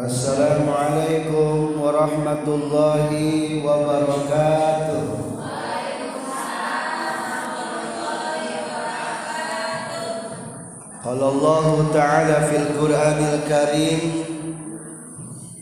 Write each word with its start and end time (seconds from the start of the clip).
Assalamualaikum 0.00 1.76
warahmatullahi 1.76 3.60
wabarakatuh 3.60 5.28
قال 11.00 11.20
الله 11.20 11.66
تعالى 11.94 12.36
في 12.48 12.56
القرآن 12.56 13.20
الكريم 13.34 14.00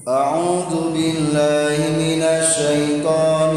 أعوذ 0.09 0.73
بالله 0.95 1.77
من 1.99 2.23
الشيطان 2.23 3.48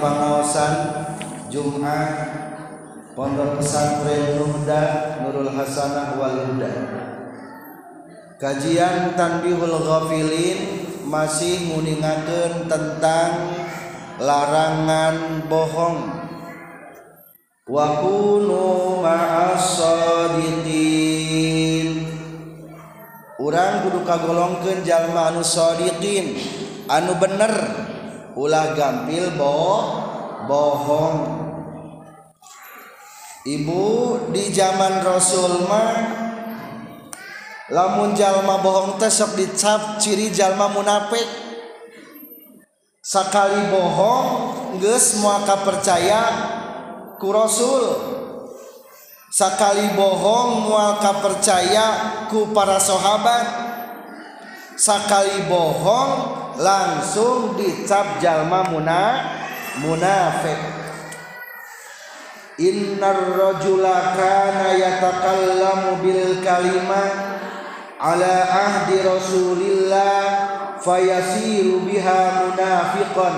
Agung 0.00 0.48
Jumat 1.46 2.12
Pondok 3.16 3.62
Pesantren 3.62 4.36
Nuhda 4.36 5.16
Nurul 5.24 5.48
Hasanah 5.48 6.20
Wal 6.20 6.52
Huda. 6.52 6.72
Kajian 8.36 9.16
Tanbihul 9.16 9.72
Ghafilin 9.72 10.58
masih 11.08 11.72
nguningakeun 11.72 12.68
tentang 12.68 13.56
larangan 14.20 15.48
bohong. 15.48 16.00
Wa 17.66 18.04
kunu 18.04 19.00
ma'as 19.00 19.80
Urang 23.36 23.74
kudu 23.86 24.02
kagolongkeun 24.02 24.82
jalma 24.82 25.30
anu 25.30 25.40
sadiqin 25.40 26.34
anu 26.90 27.14
bener 27.16 27.54
ulah 28.36 28.76
gampil 28.76 29.32
bo 29.34 29.56
bohong. 30.44 31.18
Ibu 33.46 33.84
di 34.34 34.52
zaman 34.52 35.00
Rasul 35.06 35.64
mah 35.64 35.94
lamun 37.72 38.12
jalma 38.12 38.60
bohong 38.60 39.00
teh 39.00 39.08
sok 39.08 39.40
dicap 39.40 39.96
ciri 39.96 40.28
jalma 40.30 40.68
munafik. 40.68 41.24
Sakali 43.00 43.70
bohong 43.72 44.28
geus 44.82 45.16
moal 45.22 45.46
percaya 45.46 46.22
ku 47.16 47.32
Rasul. 47.32 48.12
Sakali 49.30 49.94
bohong 49.94 50.68
moal 50.68 50.98
percaya 51.00 51.86
ku 52.28 52.50
para 52.50 52.82
sahabat. 52.82 53.46
Sakali 54.74 55.46
bohong 55.46 56.45
langsung 56.56 57.56
dicap 57.56 58.20
jalma 58.20 58.64
muna 58.68 59.02
munafik. 59.84 60.58
Innar 62.56 63.36
rajula 63.36 64.16
kana 64.16 64.72
yatakallamu 64.80 66.00
bil 66.00 66.40
kalimah 66.40 67.36
ala 68.00 68.36
ahdi 68.48 69.04
rasulillah 69.04 70.20
fayasiru 70.80 71.84
biha 71.84 72.20
munafiqan. 72.48 73.36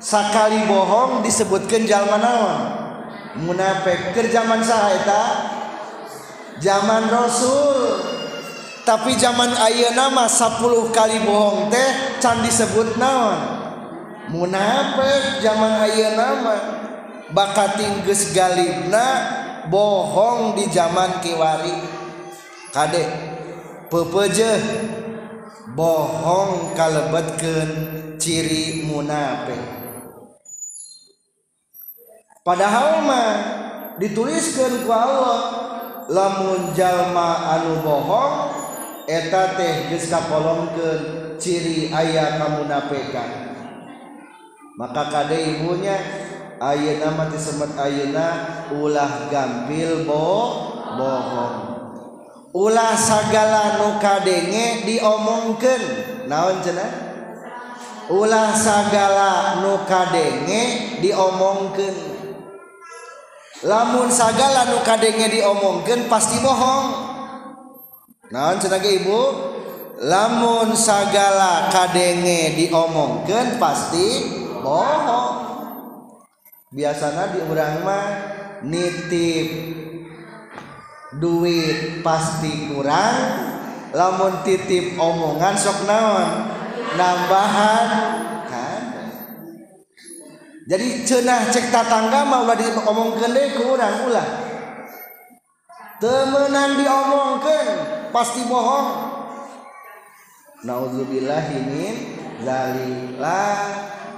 Sakali 0.00 0.64
bohong 0.64 1.20
disebutkan 1.20 1.84
jalma 1.84 2.16
naon? 2.16 2.58
Munafik. 3.44 4.16
Keur 4.16 4.24
zaman 4.32 4.64
saha 4.64 4.88
eta? 4.96 5.24
Zaman 6.64 7.12
rasul. 7.12 8.17
tapi 8.88 9.20
zaman 9.20 9.52
Ayo 9.52 9.92
nama 9.92 10.24
10 10.24 10.64
kali 10.96 11.20
bohong 11.28 11.68
teh 11.68 12.16
can 12.24 12.40
disebut 12.40 12.96
naon? 12.96 13.36
Munafik 14.32 15.44
zaman 15.44 15.84
Ayo 15.84 16.16
nama. 16.16 16.56
Bakat 17.36 17.76
galibna 18.32 19.06
bohong 19.68 20.56
di 20.56 20.64
zaman 20.72 21.20
kiwari. 21.20 21.76
Kadek 22.72 23.08
pepeje 23.92 24.56
bohong 25.76 26.72
kalebetkeun 26.72 27.70
ciri 28.16 28.88
munafik 28.88 29.60
padahal 32.44 33.04
mah 33.04 33.32
dituliskan 34.00 34.84
ku 34.84 34.90
Allah 34.92 35.40
lamun 36.08 36.72
jalma 36.72 37.56
anu 37.56 37.84
bohong 37.84 38.57
eta 39.08 39.56
teh 39.56 39.88
geus 39.88 40.12
kapolongkeun 40.12 41.34
ciri 41.40 41.88
aya 41.88 42.36
kamunafikan 42.36 43.48
maka 44.78 45.10
kade 45.10 45.58
ibunya 45.58 45.96
ayeuna 46.58 47.14
mah 47.14 47.26
disebut 47.30 47.74
ayeuna 47.74 48.26
ulah 48.74 49.30
gampil 49.30 50.06
bo 50.06 50.28
bohong. 50.98 51.58
Ulah 52.54 52.96
sagala 52.98 53.78
nu 53.78 53.98
kadenge 54.02 54.82
diomongkeun. 54.88 55.82
Naon 56.26 56.58
cenah? 56.64 56.92
Ulah 58.10 58.50
sagala 58.56 59.62
nu 59.62 59.86
kadenge 59.86 60.96
diomongkeun. 60.98 61.96
Lamun 63.66 64.08
sagala 64.10 64.70
nu 64.74 64.78
kadenge 64.82 65.26
diomongkeun 65.30 66.10
pasti 66.10 66.42
bohong. 66.42 67.07
naon 68.32 68.56
sebagai 68.60 69.02
ibu? 69.04 69.20
Lamun 69.98 70.78
sagala 70.78 71.66
kadenge 71.74 72.54
diomongkan 72.54 73.58
pasti 73.58 74.06
bohong. 74.62 75.36
Biasanya 76.70 77.34
di 77.34 77.38
urang 77.48 77.82
mah 77.82 78.06
nitip 78.62 79.48
duit 81.18 82.04
pasti 82.04 82.70
kurang 82.70 83.16
lamun 83.96 84.44
titip 84.44 84.94
omongan 85.00 85.56
sok 85.56 85.88
naon? 85.88 86.28
Nambahan. 86.94 87.88
Kan? 88.46 88.82
Jadi 90.68 90.88
cenah 91.08 91.48
cek 91.48 91.72
tatangga 91.72 92.22
mah 92.22 92.44
ulah 92.44 92.56
diomongkeun 92.56 93.32
deui 93.32 93.50
kurang 93.56 94.12
ulah. 94.12 94.28
Temenan 95.98 96.78
diomongkeun. 96.78 97.78
pasti 98.18 98.50
bohong. 98.50 98.90
Nauzubillah 100.66 101.54
ini 101.54 102.18
zalilah 102.42 103.54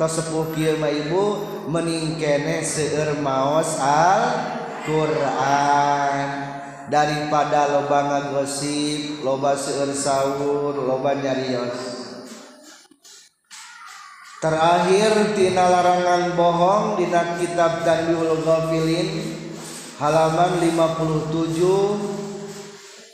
tos 0.01 0.17
sepuh 0.17 0.57
kieu 0.57 0.81
ibu 0.81 1.25
meningkene 1.69 2.65
seueur 2.65 3.21
maos 3.21 3.77
al 3.77 4.41
Quran 4.89 6.29
daripada 6.89 7.69
loba 7.77 8.09
ngagosip 8.09 9.21
loba 9.21 9.53
seueur 9.53 9.93
sahur 9.93 10.81
loba 10.81 11.21
nyarios. 11.21 12.01
Terakhir 14.41 15.37
tina 15.37 15.69
larangan 15.69 16.33
bohong 16.33 16.97
dina 16.97 17.37
kitab 17.37 17.85
Tanbihul 17.85 18.41
Ghafilin 18.41 19.37
halaman 20.01 20.57
57 20.65 22.30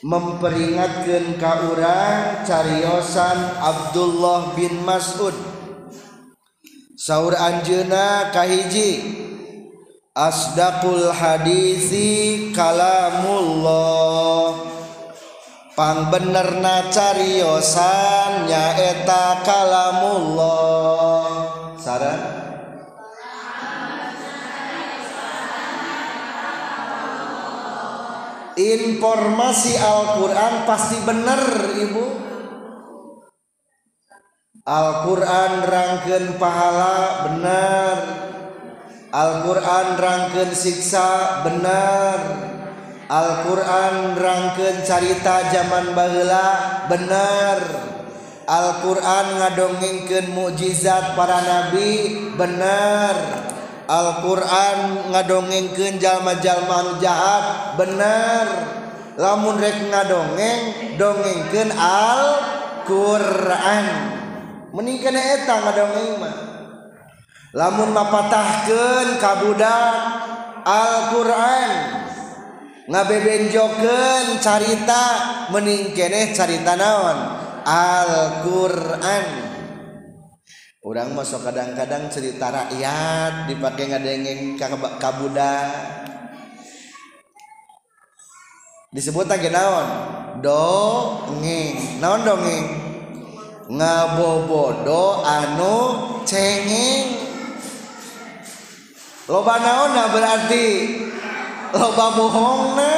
memperingatkan 0.07 1.35
kaurang 1.43 2.47
cariyosan 2.47 3.59
Abdullah 3.59 4.55
bin 4.55 4.87
Mas'ud. 4.87 5.35
Saur 6.95 7.35
Anjuna 7.35 8.31
kahiji 8.31 9.19
Asdaqul 10.15 11.11
hadisi 11.11 12.55
kalamullah. 12.55 14.55
Pangbenerna 15.77 16.89
cariyosan 16.89 18.49
nyaeta 18.49 19.45
kalamullah. 19.45 21.21
Sarang 21.77 22.36
informasi 28.57 29.77
Al-Quran 29.77 30.65
pasti 30.65 30.97
benar 31.05 31.45
ibu. 31.77 32.27
Al-Quran 34.67 35.63
rangken 35.63 36.43
pahala 36.43 37.23
benar 37.23 37.99
Al-Quran 39.15 39.87
rangken 39.95 40.51
siksa 40.51 41.39
benar 41.47 42.19
Al-Quran 43.07 44.19
rangken 44.19 44.83
carita 44.83 45.55
zaman 45.55 45.95
bahula 45.95 46.49
benar 46.91 47.63
Al-Quran 48.51 49.27
ngadongengkeun 49.39 50.35
mukjizat 50.35 51.15
para 51.15 51.39
nabi 51.47 52.27
benar 52.35 53.15
Alquran 53.87 55.15
ngadongengken 55.15 56.03
jalma-jalman 56.03 56.99
jahat 56.99 57.79
bener. 57.79 58.75
Lamun 59.17 59.57
rek 59.57 59.89
ngadongeng 59.89 60.93
dongengken 61.01 61.73
Alquran. 61.73 63.87
Meningkan 64.75 65.15
eta 65.17 65.57
ngadongeng 65.63 66.21
mah. 66.21 66.37
Lamun 67.57 67.97
mapatahkeun 67.97 69.17
kabudak 69.17 69.97
Alquran 70.67 71.71
ngabebenjokeun 72.91 74.43
carita 74.43 75.05
meningkeneh 75.55 76.35
carita 76.35 76.75
naon? 76.77 77.47
Alquran. 77.67 79.56
orang 80.87 81.19
masuk 81.19 81.43
kadang-kadang 81.43 82.07
cerita 82.07 82.47
rakyat 82.47 83.51
dipakai 83.51 83.91
ngadengeng 83.91 84.55
kabuda 85.03 85.55
disebut 88.95 89.27
lagi 89.27 89.51
naon? 89.51 89.89
Dongeng. 90.39 91.99
Naon 91.99 92.23
dongeng? 92.23 92.67
Ngabobodo 93.67 95.27
anu 95.27 95.77
cengeng. 96.23 97.19
Loba 99.27 99.59
naona 99.59 100.07
berarti? 100.15 100.67
Loba 101.75 102.15
bohongna 102.15 102.95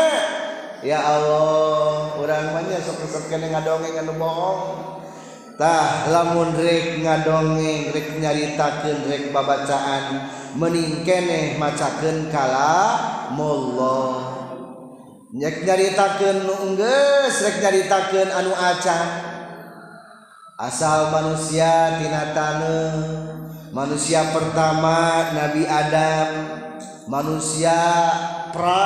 ya 0.84 1.00
Allah 1.00 2.14
orang 2.20 2.52
banyak 2.52 2.84
sok-sok 2.84 3.32
kene 3.32 3.48
ngadongeng 3.48 3.96
anu 4.04 4.12
bohong. 4.20 4.97
tah 5.58 6.06
lamun 6.06 6.54
rek 6.54 7.02
ngadongeng 7.02 7.90
rek 7.90 8.22
nyaritakeun 8.22 9.10
rek 9.10 9.34
babacaan 9.34 10.30
mending 10.54 11.02
keneh 11.02 11.58
macakeun 11.58 12.30
kala 12.30 12.78
mulla 13.34 14.22
nyek 15.34 15.66
nyaritakeun 15.66 16.46
nu 16.46 16.54
enggeus 16.62 17.34
rek 17.42 17.58
nyaritakeun 17.58 18.30
anu 18.30 18.54
acan 18.54 19.08
asal 20.62 21.10
manusia 21.10 21.98
tina 21.98 22.30
taneuh 22.30 22.94
manusia 23.74 24.30
pertama 24.30 25.28
Nabi 25.34 25.66
Adam 25.66 26.30
manusia 27.10 27.82
pra 28.54 28.84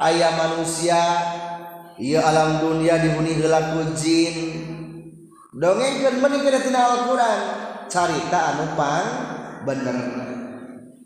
ayah 0.00 0.32
manusia. 0.34 1.02
Ia 2.00 2.24
alam 2.24 2.64
dunia 2.64 2.96
dihuni 2.96 3.36
heula 3.36 3.76
jin. 3.92 4.64
dongengkan 5.54 6.22
menikahtina 6.22 6.80
Alquran. 6.80 7.40
Carita 7.90 8.54
anupang 8.54 9.06
bener. 9.66 9.98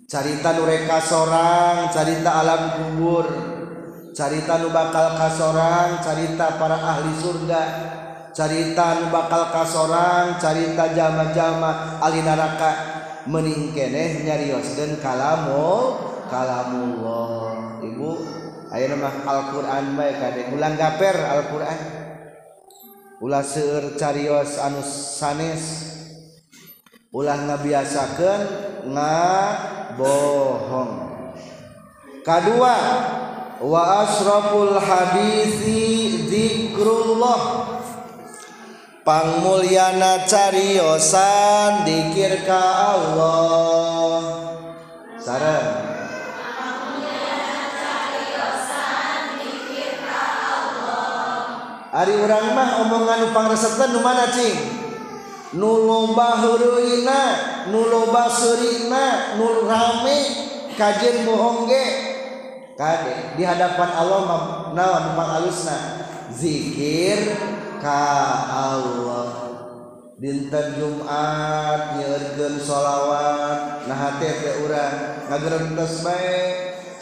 Carita 0.05 0.53
nureka 0.53 1.01
seorang 1.01 1.89
carita 1.89 2.31
alam 2.45 2.63
kubur. 2.77 3.27
Carita 4.15 4.63
nu 4.63 4.71
bakal 4.71 5.17
kasorang 5.19 5.99
carita 6.05 6.61
para 6.61 6.77
ahli 6.77 7.13
surga. 7.19 7.63
Carita 8.37 9.01
nu 9.01 9.09
bakal 9.11 9.49
kasorang 9.51 10.37
carita 10.37 10.93
jama-jama 10.93 11.99
ahli 12.05 12.21
neraka. 12.21 12.73
Meningkeneh 13.25 14.29
nyarioskeun 14.29 15.01
kalamu 15.01 15.97
kalamullah. 16.29 17.81
Ibu 17.81 18.11
ayeuna 18.69 19.09
mah 19.09 19.15
Alquran 19.25 19.97
bae 19.97 20.13
kade. 20.21 20.53
Ulang 20.53 20.77
gaper 20.77 21.17
Al-Quran. 21.17 22.04
ulah 23.25 23.41
seueur 23.41 23.97
carios 23.97 24.61
anu 24.61 24.85
sanes. 24.85 25.97
Ulah 27.09 27.41
ngabiasakeun 27.49 28.43
ngabohong. 28.93 30.93
Kadua 32.21 32.77
wa 33.65 34.05
asraful 34.05 34.77
hadisi 34.77 36.21
zikrullah 36.29 37.81
pangmulyana 39.09 40.29
cariosan 40.29 41.89
dikir 41.89 42.45
ka 42.45 42.61
Allah. 42.93 44.21
Sareng. 45.17 45.74
Ari 51.95 52.11
urang 52.19 52.59
mah 52.59 52.83
omongan 52.83 53.31
pangresepna 53.31 53.95
nu 53.95 54.03
mana 54.03 54.27
cing? 54.35 54.83
Nu 55.55 55.87
loba 55.87 56.43
heureuyna, 56.43 57.23
nu 57.71 57.87
loba 57.87 58.27
seurina, 58.27 59.39
nu 59.39 59.63
rame 59.63 60.17
kajen 60.75 61.23
bohong 61.23 61.71
ge. 61.71 61.87
Kade 62.75 63.39
di 63.39 63.47
hadapan 63.47 63.91
Allah 63.95 64.21
mah 64.27 64.43
naon 64.75 65.15
pang 65.15 65.31
alusna? 65.39 66.03
Zikir 66.35 67.39
ka 67.79 68.03
Allah. 68.51 69.55
Dinten 70.19 70.75
Jumat 70.75 71.95
nyeurkeun 71.95 72.59
sholawat 72.59 73.87
nah 73.87 73.99
hate 73.99 74.31
teh 74.43 74.63
urang 74.67 75.27
ngagerentes 75.31 76.07
bae 76.07 76.39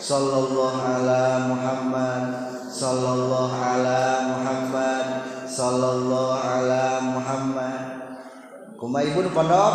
sallallahu 0.00 0.80
ala 0.80 1.44
Muhammad 1.48 2.51
sallallahu 2.82 3.54
ala 3.54 4.26
Muhammad 4.26 5.06
sallallahu 5.46 6.34
ala 6.34 6.98
Muhammad. 6.98 7.82
Kuma 8.74 9.06
ibu 9.06 9.22
pondok 9.30 9.74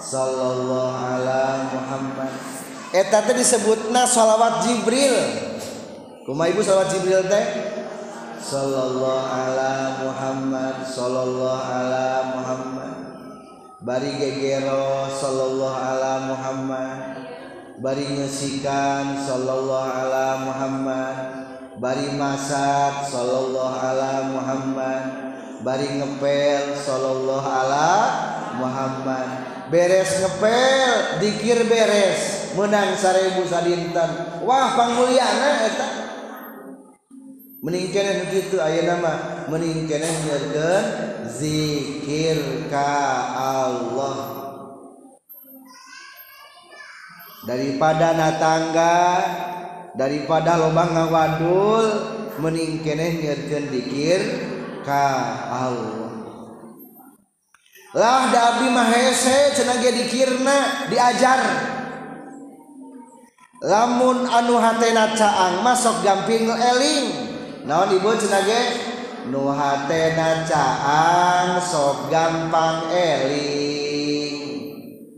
sallallahu 0.00 0.96
ala 0.96 1.68
Muhammad. 1.68 2.32
Eta 2.88 3.20
teh 3.28 3.36
disebutna 3.36 4.08
salawat 4.08 4.64
Jibril. 4.64 5.12
Kuma 6.24 6.48
ibu 6.48 6.64
salawat 6.64 6.88
Jibril 6.88 7.28
teh? 7.28 7.44
Sallallahu 8.40 9.28
ala 9.28 10.00
Muhammad 10.08 10.88
sallallahu 10.88 11.52
ala 11.52 12.32
Muhammad. 12.32 12.94
Bari 13.84 14.16
gegero 14.16 15.04
sallallahu 15.12 15.76
ala 15.76 16.32
Muhammad. 16.32 16.96
Bari 17.76 18.08
nyesikan 18.08 19.20
sallallahu 19.20 19.84
ala 19.84 20.48
Muhammad. 20.48 21.47
bari 21.78 22.14
masak 22.18 23.06
sallallahu 23.08 23.78
ala 23.78 24.34
Muhammad. 24.34 25.02
Bari 25.62 25.98
ngepel 25.98 26.74
sallallahu 26.78 27.46
ala 27.46 27.90
Muhammad. 28.58 29.26
Beres 29.70 30.22
ngepel 30.22 31.18
dikir 31.22 31.66
beres. 31.66 32.54
Menang 32.54 32.94
seribu 32.98 33.46
sadintan. 33.46 34.42
Wah 34.42 34.74
panguliana 34.74 35.50
eta. 35.66 35.88
Meningkene 37.62 38.30
gitu 38.30 38.62
aya 38.62 38.86
nama. 38.86 39.46
Meningkene 39.50 40.06
nyeurkeun 40.06 40.84
zikir 41.26 42.70
ka 42.70 42.94
Allah. 43.34 44.18
Daripada 47.48 48.12
natangga 48.12 48.96
daripada 49.96 50.60
lobang 50.60 50.92
ngawadul 50.92 51.86
mending 52.42 52.82
keneh 52.84 53.22
ngerjen 53.22 53.70
dikir 53.72 54.20
ka 54.84 55.04
Allah 55.48 56.08
lah 57.96 58.28
da 58.28 58.40
abdi 58.52 58.68
mah 58.68 58.84
hese 58.84 59.56
cenah 59.56 59.80
ge 59.80 59.90
dikirna 59.96 60.86
diajar. 60.92 61.40
Lamun 63.64 64.28
anu 64.28 64.54
hatena 64.60 65.18
caang 65.18 65.66
masuk 65.66 66.04
gamping 66.04 66.46
eling 66.46 67.06
naon 67.64 67.88
ibu 67.90 68.12
cenah 68.12 68.44
ge? 68.44 68.62
Nu 69.32 69.48
hatena 69.48 70.44
caang 70.44 71.56
sok 71.64 72.12
gampang 72.12 72.92
eling. 72.92 74.36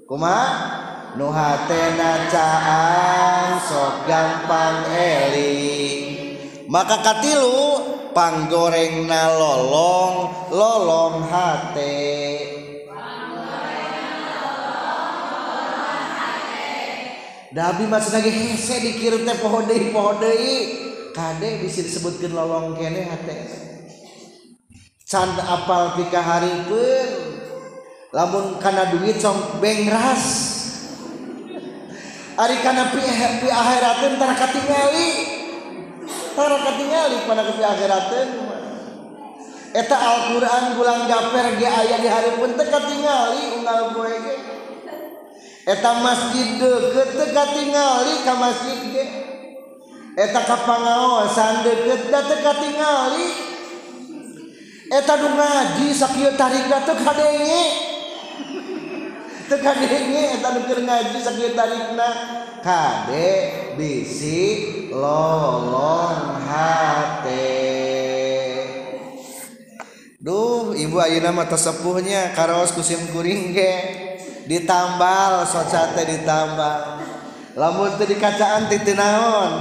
Kumaha? 0.06 0.79
nuhatenacaan 1.18 3.58
sok 3.64 4.06
gampang 4.06 4.84
eling. 4.90 6.38
Maka 6.70 7.02
katilu 7.02 7.82
panggoreng 8.14 9.10
na 9.10 9.34
lolong 9.34 10.30
lolong 10.54 11.26
hate. 11.26 12.38
Dabi 17.50 17.90
maksudnya 17.90 18.22
lagi 18.22 18.30
hese 18.30 18.78
dikirim 18.78 19.26
teh 19.26 19.42
pohon 19.42 19.66
deui 19.66 19.90
pohon 19.90 20.22
deui 20.22 20.86
kade 21.10 21.66
bisa 21.66 21.82
disebutkan 21.82 22.30
lolong 22.30 22.78
kene 22.78 23.10
hate. 23.10 23.66
Can 25.10 25.34
apal 25.42 25.98
pika 25.98 26.22
hari 26.22 26.70
pun 26.70 27.10
lamun 28.14 28.62
kana 28.62 28.94
duit 28.94 29.18
song 29.18 29.58
bengras 29.58 30.49
Ari 32.40 32.56
kana 32.64 32.88
pi 32.88 33.04
pi 33.04 33.48
akhiratkeun 33.52 34.16
tara 34.16 34.32
katingali. 34.32 35.08
Tara 36.32 36.56
katingali 36.64 37.16
pana 37.28 37.44
ke 37.44 37.60
akhiratkeun. 37.60 38.28
Eta 39.76 39.96
Al-Qur'an 40.00 40.72
gulang 40.72 41.04
gaper 41.04 41.60
ge 41.60 41.68
aya 41.68 42.00
di 42.00 42.08
hareupeun 42.08 42.56
teu 42.56 42.64
katingali 42.64 43.60
unggal 43.60 43.92
poe 43.92 44.16
ge. 44.24 44.36
Eta 45.68 45.90
masjid 46.00 46.56
deukeut 46.56 47.12
teu 47.12 47.28
katingali 47.28 48.14
ka 48.24 48.32
masjid 48.40 48.80
ge. 48.88 49.04
Eta 50.16 50.40
ka 50.40 50.56
pangaosan 50.64 51.60
deukeut 51.60 52.08
da 52.08 52.24
teu 52.24 52.40
katingali. 52.40 53.26
Eta 54.90 55.12
nu 55.20 55.28
ngaji 55.36 55.86
sakieu 55.92 56.32
tarikna 56.40 56.88
teu 56.88 56.96
kadenge. 57.04 57.89
ngaji 60.86 61.18
sakit 61.18 61.52
tarikna. 61.58 62.10
Kade 62.60 63.30
bisik 63.80 64.92
lolong 64.92 66.36
hati 66.44 67.56
Duh 70.20 70.76
ibu 70.76 71.00
ayu 71.00 71.24
nama 71.24 71.48
tersepuhnya 71.48 72.36
karos 72.36 72.76
kusim 72.76 73.00
kuring 73.10 73.56
ge. 73.56 73.74
Ditambal 74.44 75.48
socate 75.48 76.04
ditambal. 76.04 77.00
Lamun 77.56 77.96
teu 77.96 78.04
dikacaan 78.04 78.68
ti 78.68 78.84
teu 78.84 78.94
naon. 78.94 79.52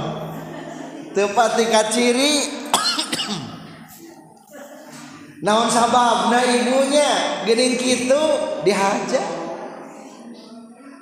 Teu 1.16 1.32
pati 1.32 1.64
kaciri 1.64 2.32
naon 5.46 5.72
sababna 5.72 6.44
ibunya? 6.44 7.42
Geuning 7.48 7.80
kitu 7.80 8.22
dihajar. 8.60 9.39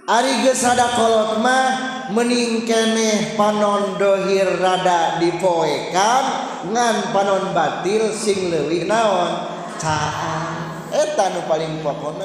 Ari 0.08 0.40
geus 0.40 0.64
ada 0.64 0.96
kolot 0.96 1.44
mah 1.44 1.68
meningkeneh 2.16 3.36
panon 3.36 4.00
dohir 4.00 4.56
rada 4.56 5.20
dipoekan 5.20 6.24
ngan 6.72 7.12
panon 7.12 7.52
batil 7.52 8.08
sing 8.16 8.48
leuwih 8.48 8.88
naon. 8.88 9.52
Caan 9.76 10.42
eta 10.88 11.28
nu 11.36 11.44
paling 11.44 11.84
pokona 11.84 12.24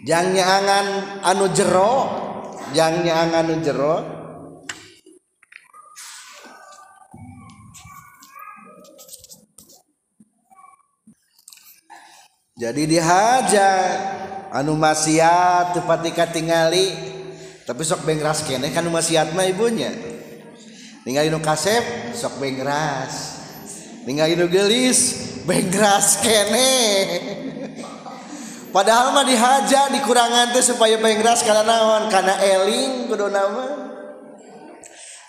Jang 0.00 0.32
nyaangan 0.32 0.86
anu 1.26 1.50
jero, 1.52 1.92
jang 2.72 3.04
nyaangan 3.04 3.50
anu 3.50 3.60
jero, 3.60 4.19
jadi 12.60 12.84
dihajar 12.84 13.80
anu 14.52 14.76
maksiat 14.76 15.80
tepatika 15.80 16.28
tingali 16.28 16.92
tapi 17.64 17.80
sok 17.80 18.04
bengras 18.04 18.44
kene 18.44 18.68
kan 18.68 18.84
anu 18.84 18.92
maksiat 18.92 19.32
mah 19.32 19.48
ibunya. 19.48 19.88
Ningali 21.08 21.32
nu 21.32 21.40
kasep 21.40 22.12
sok 22.12 22.36
bengras. 22.36 23.40
Ningali 24.04 24.36
nu 24.36 24.44
gelis 24.52 25.32
bengras 25.48 26.20
kene. 26.20 26.76
Padahal 28.76 29.16
mah 29.16 29.24
dihajar 29.24 29.88
dikurangan 29.96 30.52
teh 30.52 30.60
supaya 30.60 31.00
bengras 31.00 31.40
karena 31.40 31.64
naon? 31.64 32.12
Karena 32.12 32.36
eling 32.44 33.08
kudu 33.08 33.32
nama 33.32 33.88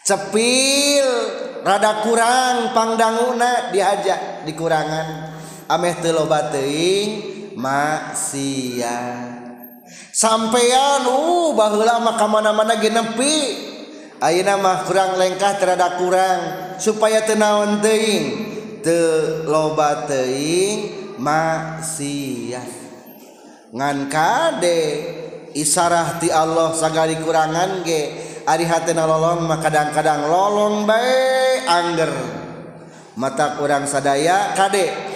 cepil 0.03 1.07
rada 1.63 2.03
kurang 2.03 2.75
pangdanguna 2.75 3.71
dihajar 3.71 4.43
dikurangan. 4.43 5.30
ameh 5.71 5.95
teu 6.03 6.11
loba 6.11 6.51
teuing 6.51 7.09
maksiat. 7.55 9.39
Sampeyan 10.11 11.07
uh 11.07 11.55
baheula 11.55 12.03
mah 12.03 12.19
ka 12.19 12.27
mana-mana 12.27 12.75
ge 12.75 12.91
nepi. 12.91 13.35
Ayeuna 14.21 14.59
mah 14.59 14.85
kurang 14.85 15.17
lengkah 15.17 15.57
terada 15.57 15.97
kurang 15.97 16.39
supaya 16.77 17.23
teu 17.23 17.39
naon 17.39 17.79
teuing. 17.79 18.51
Teu 18.83 19.47
loba 19.47 20.05
teuing 20.11 21.15
maksiat. 21.15 22.83
Ngan 23.71 24.11
kade 24.11 24.81
isarah 25.55 26.19
ti 26.19 26.27
Allah 26.27 26.75
sagali 26.75 27.15
kurangan 27.23 27.87
ge 27.87 28.01
ari 28.43 28.67
hatena 28.67 29.07
lolong 29.07 29.47
mah 29.47 29.63
kadang-kadang 29.63 30.27
lolong 30.27 30.83
bae 30.83 31.63
angger. 31.63 32.11
Mata 33.15 33.55
kurang 33.55 33.87
sadaya 33.87 34.51
kade. 34.55 35.10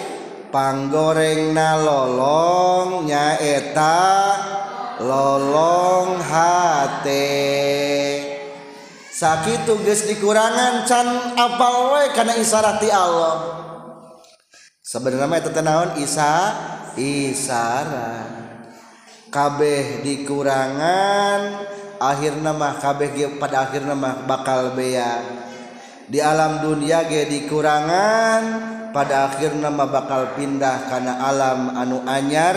panggoreng 0.55 1.51
nalolong 1.51 3.03
nyaeta 3.03 4.07
lolong 5.03 6.15
hate. 6.23 7.27
Sakit 9.11 9.67
tugas 9.67 10.07
dikurangan 10.07 10.87
can 10.87 11.07
apal 11.35 11.99
karena 12.15 12.39
isyarati 12.39 12.87
Allah. 12.87 13.35
Sebenarnya 14.79 15.43
itu 15.43 15.51
tenaun 15.51 15.91
isa 15.99 16.55
isyarat 16.95 18.71
kabeh 19.27 20.07
dikurangan 20.07 21.39
akhir 21.99 22.39
nama 22.39 22.79
kabeh 22.79 23.35
pada 23.35 23.67
akhir 23.67 23.83
nama 23.83 24.23
bakal 24.23 24.71
bea. 24.71 25.19
Di 26.07 26.23
alam 26.23 26.63
dunia 26.63 27.03
ge 27.07 27.27
dikurangan 27.27 28.74
pada 28.95 29.27
akhir 29.27 29.59
nama 29.59 29.83
bakal 29.83 30.39
pindah 30.39 30.87
karena 30.87 31.19
alam 31.19 31.75
anu 31.75 31.99
anyar 32.07 32.55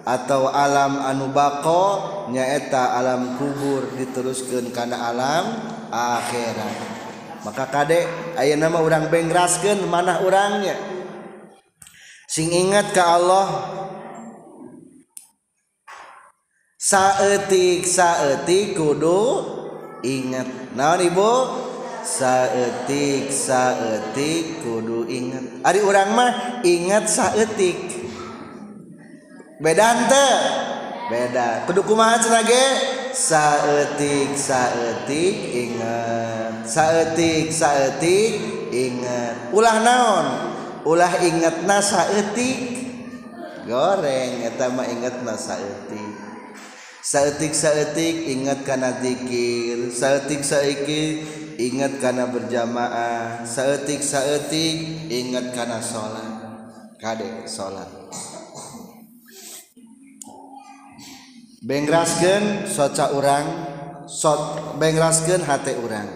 atau 0.00 0.48
alam 0.48 0.96
anu 1.04 1.28
bako 1.28 1.84
nyaeta 2.32 2.96
alam 2.96 3.36
kubur 3.36 3.84
diteruskan 4.00 4.72
karena 4.72 5.12
alam 5.12 5.44
akhirat. 5.92 6.76
Maka 7.44 7.68
kadek 7.68 8.08
ayah 8.40 8.56
nama 8.56 8.80
orang 8.80 9.12
bengraskan 9.12 9.84
mana 9.92 10.24
orangnya 10.24 10.72
sing 12.32 12.48
ingat 12.48 12.96
ke 12.96 13.02
Allah 13.04 13.44
saetik 16.80 17.84
saetik 17.84 18.72
kudu 18.72 19.20
ingat. 20.00 20.48
Nah 20.72 20.96
ibu? 20.96 21.32
saetik 22.02 23.30
saetik 23.30 24.62
kudu 24.62 25.06
ingat 25.06 25.62
Ari 25.62 25.80
orang 25.82 26.10
mah 26.14 26.32
ingat 26.66 27.06
saetik 27.06 28.02
beda 29.62 29.86
ente? 29.94 30.28
Beda. 31.06 31.62
Kudu 31.70 31.86
kumaha 31.86 32.18
cenah 32.18 32.42
ge? 32.42 32.66
Saetik 33.14 34.34
saetik 34.34 35.34
ingat 35.54 36.66
saetik 36.66 37.54
saetik 37.54 38.32
ingat 38.74 39.54
ulah 39.54 39.78
naon? 39.86 40.26
Ulah 40.82 41.14
ingetna 41.22 41.78
saetik 41.78 42.82
goreng 43.62 44.42
eta 44.42 44.66
mah 44.74 44.88
ingetna 44.90 45.38
saetik 45.38 46.10
saetik 46.98 47.54
saetik 47.54 48.26
ingat 48.26 48.66
kana 48.66 48.98
zikir 48.98 49.94
saetik 49.94 50.42
saetik 50.42 51.41
ingat 51.60 52.00
karena 52.00 52.28
berjamaah 52.30 53.44
saetik 53.44 54.00
saetik 54.00 55.08
ingat 55.12 55.52
karena 55.52 55.80
sholat. 55.82 56.30
Kade 56.96 57.44
sholat. 57.50 57.88
Bengraskeun 61.62 62.66
soca 62.66 63.14
urang 63.14 63.46
sot 64.06 64.76
bengraskeun 64.82 65.42
hate 65.46 65.78
urang. 65.78 66.10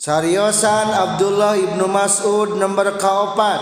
Cariosan 0.00 0.88
Abdullah 0.96 1.60
ibnu 1.60 1.84
Mas'ud 1.84 2.56
nomor 2.56 2.96
kaopat. 2.96 3.60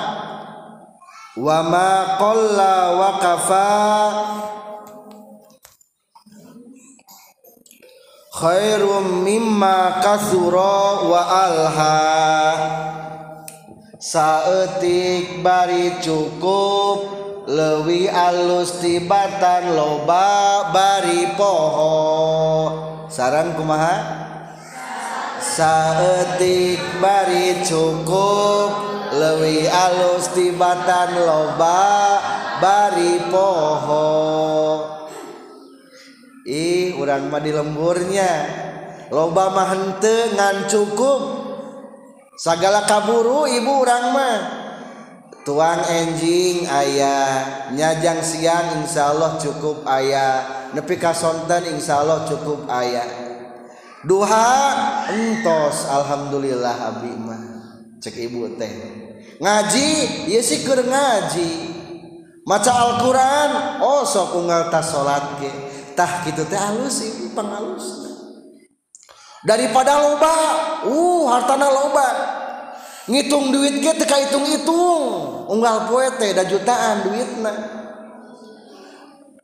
Wa 1.34 1.66
ma 1.66 2.18
qalla 2.18 2.94
khairum 8.38 9.26
mimma 9.26 9.98
kasuro 9.98 11.10
wa 11.10 11.22
alha. 11.26 11.98
Saeutik 13.98 15.42
bari 15.42 15.98
cukup 15.98 16.98
lewi 17.50 18.06
alus 18.06 18.78
tibatan 18.78 19.74
loba 19.74 20.70
bari 20.70 21.34
poho. 21.34 21.98
Sarang 23.10 23.58
kumaha? 23.58 23.96
Saeutik 25.42 26.78
bari 27.02 27.58
cukup 27.66 28.70
lewi 29.18 29.66
alus 29.66 30.30
tibatan 30.30 31.10
loba 31.26 31.90
bari 32.62 33.18
poho. 33.34 34.87
ih 36.48 36.96
urang 36.96 37.28
mah 37.28 37.44
di 37.44 37.52
lemburnya. 37.52 38.32
Loba 39.12 39.52
mah 39.52 39.68
henteu 39.72 40.32
ngan 40.32 40.56
cukup. 40.68 41.20
Sagala 42.40 42.88
kaburu 42.88 43.44
ibu 43.44 43.84
urang 43.84 44.16
mah. 44.16 44.36
Tuang 45.44 45.80
enjing 45.88 46.68
ayah 46.68 47.72
nyajang 47.72 48.20
siang 48.20 48.84
insya 48.84 49.16
Allah 49.16 49.40
cukup 49.40 49.80
ayah 49.88 50.44
nepi 50.76 51.00
kasonten 51.00 51.72
insya 51.72 52.04
Allah 52.04 52.28
cukup 52.28 52.68
ayah 52.68 53.08
duha 54.04 54.52
entos 55.08 55.88
alhamdulillah 55.88 56.92
abdi 56.92 57.12
mah. 57.16 57.42
Cek 57.96 58.28
ibu 58.28 58.44
teh. 58.60 58.72
Ngaji 59.40 59.88
ya 60.28 60.40
sih 60.44 60.60
ngaji. 60.68 61.50
Maca 62.48 62.72
Al-Quran 62.72 63.50
oh 63.84 64.04
sok 64.08 64.40
unggal 64.40 64.72
tas 64.72 64.88
sholat 64.88 65.36
ke 65.36 65.67
tah 65.98 66.22
gitu 66.22 66.46
teh 66.46 66.54
halus 66.54 67.02
ini 67.02 67.34
penghalus 67.34 68.06
daripada 69.42 69.98
loba 69.98 70.34
uh 70.86 71.22
hartana 71.34 71.66
loba. 71.66 72.08
Ngitung 73.08 73.48
duit 73.56 73.80
ge 73.80 73.96
teka 73.96 74.20
hitung-hitung 74.20 75.48
unggal 75.48 75.88
poe 75.88 76.04
teh 76.20 76.36
da 76.36 76.44
jutaan 76.44 77.08
duitna. 77.08 77.52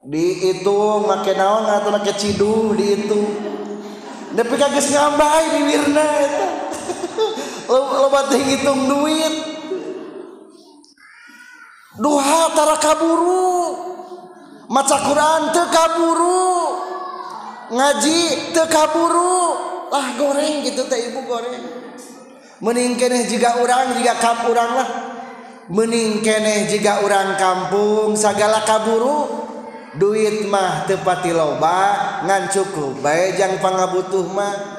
Dihitung 0.04 1.08
make 1.08 1.32
naon 1.32 1.64
atau 1.64 1.88
make 1.96 2.12
cidung 2.20 2.76
dihitung 2.76 3.54
tapi 4.34 4.54
kagak 4.58 4.82
ngambai 4.82 5.44
di 5.54 5.60
wirna 5.64 6.06
eta. 6.26 6.48
Loba 8.04 8.28
teh 8.28 8.36
ngitung 8.36 8.84
duit. 8.84 9.34
Duha 11.96 12.42
tara 12.52 12.76
kaburu. 12.82 13.93
maca 14.74 14.98
Quran 15.06 15.54
tekaburu 15.54 16.50
ngaji 17.70 18.50
tekaburu 18.50 19.38
lah 19.94 20.18
goreng 20.18 20.66
gitu 20.66 20.90
teh 20.90 21.14
ibu 21.14 21.22
goreng. 21.22 21.62
Mening 22.58 22.98
keneh 22.98 23.30
jika 23.30 23.62
orang 23.62 23.94
jika 23.94 24.18
kamu 24.18 24.50
orang 24.50 24.70
lah. 24.74 24.90
Mening 25.70 26.18
keneh 26.26 26.66
jika 26.66 27.06
orang 27.06 27.38
kampung 27.38 28.18
segala 28.18 28.66
kaburu. 28.66 29.46
Duit 29.94 30.50
mah 30.50 30.90
tepati 30.90 31.30
loba 31.30 31.94
ngan 32.26 32.50
cukup 32.50 32.98
bae 32.98 33.38
jang 33.38 33.62
pangabutuh 33.62 34.26
mah. 34.26 34.73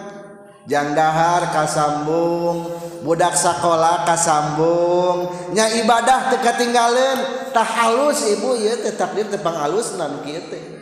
Jang 0.65 0.97
dahar 0.97 1.53
kasambung 1.53 2.65
budak 3.05 3.37
sekolah 3.37 4.01
kasambung 4.01 5.29
nya 5.53 5.69
ibadah 5.77 6.33
teka 6.33 6.57
tinggalin 6.57 7.21
tak 7.53 7.69
halus 7.69 8.25
ibu 8.33 8.57
ya 8.57 8.73
takdir 8.97 9.29
tepang 9.29 9.53
halus 9.53 9.93
nan 9.93 10.25
gitu 10.25 10.75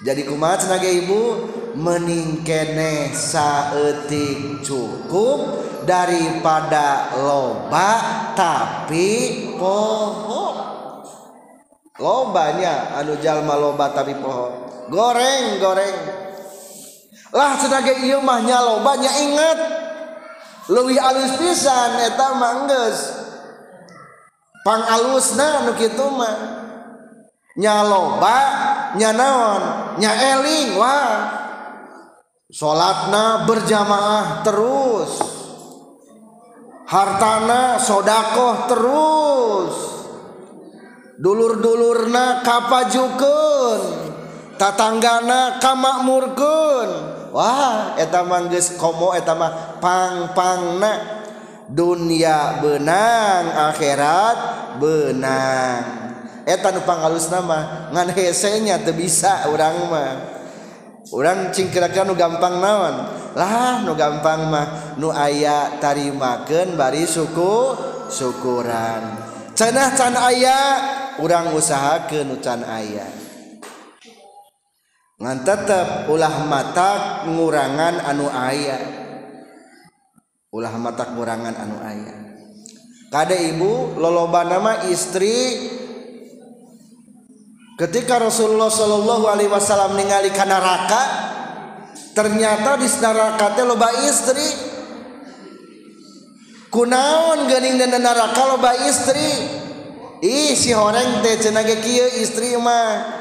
jadi 0.00 0.24
kumat 0.24 0.64
sebagai 0.64 1.04
ibu? 1.04 1.22
Meningkene 1.70 3.14
saetik 3.14 4.64
cukup 4.66 5.62
daripada 5.86 7.14
loba 7.14 8.00
tapi 8.34 9.06
pohon 9.54 10.50
lobanya 11.94 12.98
anu 12.98 13.14
jalma 13.22 13.54
loba 13.54 13.94
tapi 13.94 14.18
pohon 14.18 14.66
goreng 14.90 15.62
goreng. 15.62 16.19
lah 17.30 17.58
sebagai 17.58 17.98
ilmahnya 18.02 18.58
lo 18.62 18.82
banyak 18.82 19.14
ingat 19.30 19.58
lebih 20.70 20.98
alus 20.98 21.34
pisan 21.38 21.90
eta 22.10 22.28
mangges 22.38 23.20
pang 24.64 24.82
alusna 24.84 25.68
nu 25.68 25.72
kitu 25.76 26.06
mah. 26.12 26.38
Nyaloba 27.58 28.38
nyanaon 28.96 29.62
nyaeling 30.00 30.78
wah. 30.78 31.38
Salatna 32.50 33.46
berjamaah 33.46 34.42
terus. 34.42 35.12
Hartana 36.86 37.78
sodakoh 37.78 38.56
terus. 38.66 39.74
Dulur-dulurna 41.20 42.42
kapajukeun. 42.42 43.82
Tatanggana 44.58 45.62
kamakmurkeun. 45.62 47.19
Wah 47.30 47.94
eta 47.94 48.26
manggis 48.26 48.74
komo 48.74 49.14
eta 49.14 49.34
mah 49.34 49.78
pangpangna. 49.78 51.22
Dunia 51.70 52.58
benang 52.58 53.70
akhirat 53.70 54.38
benang. 54.82 55.84
Eta 56.42 56.74
nu 56.74 56.82
pangalus 56.82 57.30
nama 57.30 57.86
ngan 57.94 58.10
hesenya 58.10 58.82
teu 58.82 58.90
bisa 58.90 59.46
urang 59.46 59.86
mah. 59.86 60.14
Urang 61.14 61.54
cing 61.54 61.70
kira-kira 61.70 62.02
nu 62.02 62.18
gampang 62.18 62.58
naon? 62.58 62.94
Lah 63.38 63.86
nu 63.86 63.94
gampang 63.94 64.50
mah 64.50 64.98
nu 64.98 65.14
aya 65.14 65.78
tarimakeun 65.78 66.74
bari 66.74 67.06
suku 67.06 67.78
syukuran. 68.10 69.30
Cenah 69.54 69.94
can 69.94 70.18
aya 70.18 70.58
urang 71.22 71.54
usahakeun 71.54 72.34
nu 72.34 72.36
can 72.42 72.66
aya. 72.66 73.06
ngan 75.20 75.38
tetap 75.44 76.08
ulah 76.08 76.48
mata 76.48 77.22
ngurangan 77.28 78.08
anu 78.08 78.26
ayah 78.32 78.80
ulah 80.48 80.74
mata 80.80 81.12
ngurangan 81.12 81.54
anu 81.60 81.76
ayah 81.84 82.30
kada 83.10 83.34
ibu 83.34 83.98
loloba 83.98 84.46
nama 84.46 84.86
istri. 84.86 85.66
Ketika 87.74 88.22
Rasulullah 88.22 88.70
Shallallahu 88.70 89.24
Alaihi 89.26 89.50
Wasallam 89.50 89.98
ningali 89.98 90.30
ke 90.30 90.44
neraka 90.46 91.02
ternyata 92.14 92.78
di 92.78 92.86
neraka 92.86 93.46
teh 93.58 93.66
loba 93.66 93.90
istri. 94.06 94.70
Kunaon 96.70 97.50
gening 97.50 97.82
dan 97.82 97.98
neraka 97.98 98.46
loba 98.46 98.78
istri? 98.86 99.58
Ih 100.22 100.54
si 100.54 100.70
horeng 100.70 101.18
teh 101.24 101.34
cenage 101.42 101.82
kieu 101.82 102.06
istri 102.22 102.54
mah. 102.54 103.19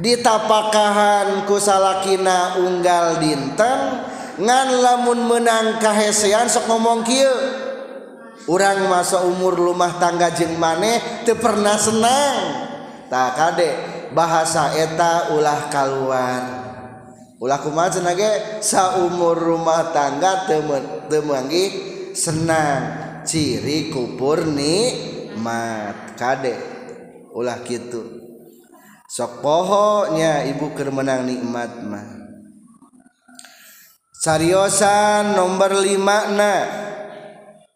ditapakahan 0.00 1.44
kusalakina 1.44 2.56
unggal 2.56 3.20
dinten 3.20 4.08
ngan 4.40 4.68
lamun 4.80 5.28
menang 5.28 5.76
kahesean 5.76 6.48
sok 6.48 6.66
ngomong 6.66 7.04
kieu. 7.04 7.36
Urang 8.48 8.88
masa 8.88 9.22
umur 9.22 9.52
rumah 9.52 10.00
tangga 10.00 10.32
jeng 10.32 10.56
maneh 10.56 11.22
teu 11.28 11.36
pernah 11.36 11.76
senang. 11.76 12.66
Tak 13.12 13.30
kade 13.36 13.70
bahasa 14.16 14.74
eta 14.74 15.36
ulah 15.36 15.68
kaluar 15.68 16.42
ulah 17.40 17.58
kumaha 17.60 17.88
cenah 17.92 18.14
ge? 18.16 18.32
Saumur 18.64 19.36
rumah 19.36 19.92
tangga 19.92 20.48
temen 20.48 21.08
temanggi 21.12 21.64
senang. 22.16 23.08
Ciri 23.24 23.92
kupur 23.92 24.48
nikmat 24.48 26.16
kade. 26.16 26.56
Ulah 27.36 27.60
gitu 27.62 28.19
sok 29.10 29.42
pohoknya 29.42 30.46
ibu 30.46 30.70
kemenang 30.70 31.26
nikmat 31.26 31.82
mah. 31.82 32.06
Sariosan 34.14 35.34
nomor 35.34 35.74
lima 35.82 36.30
na. 36.30 36.56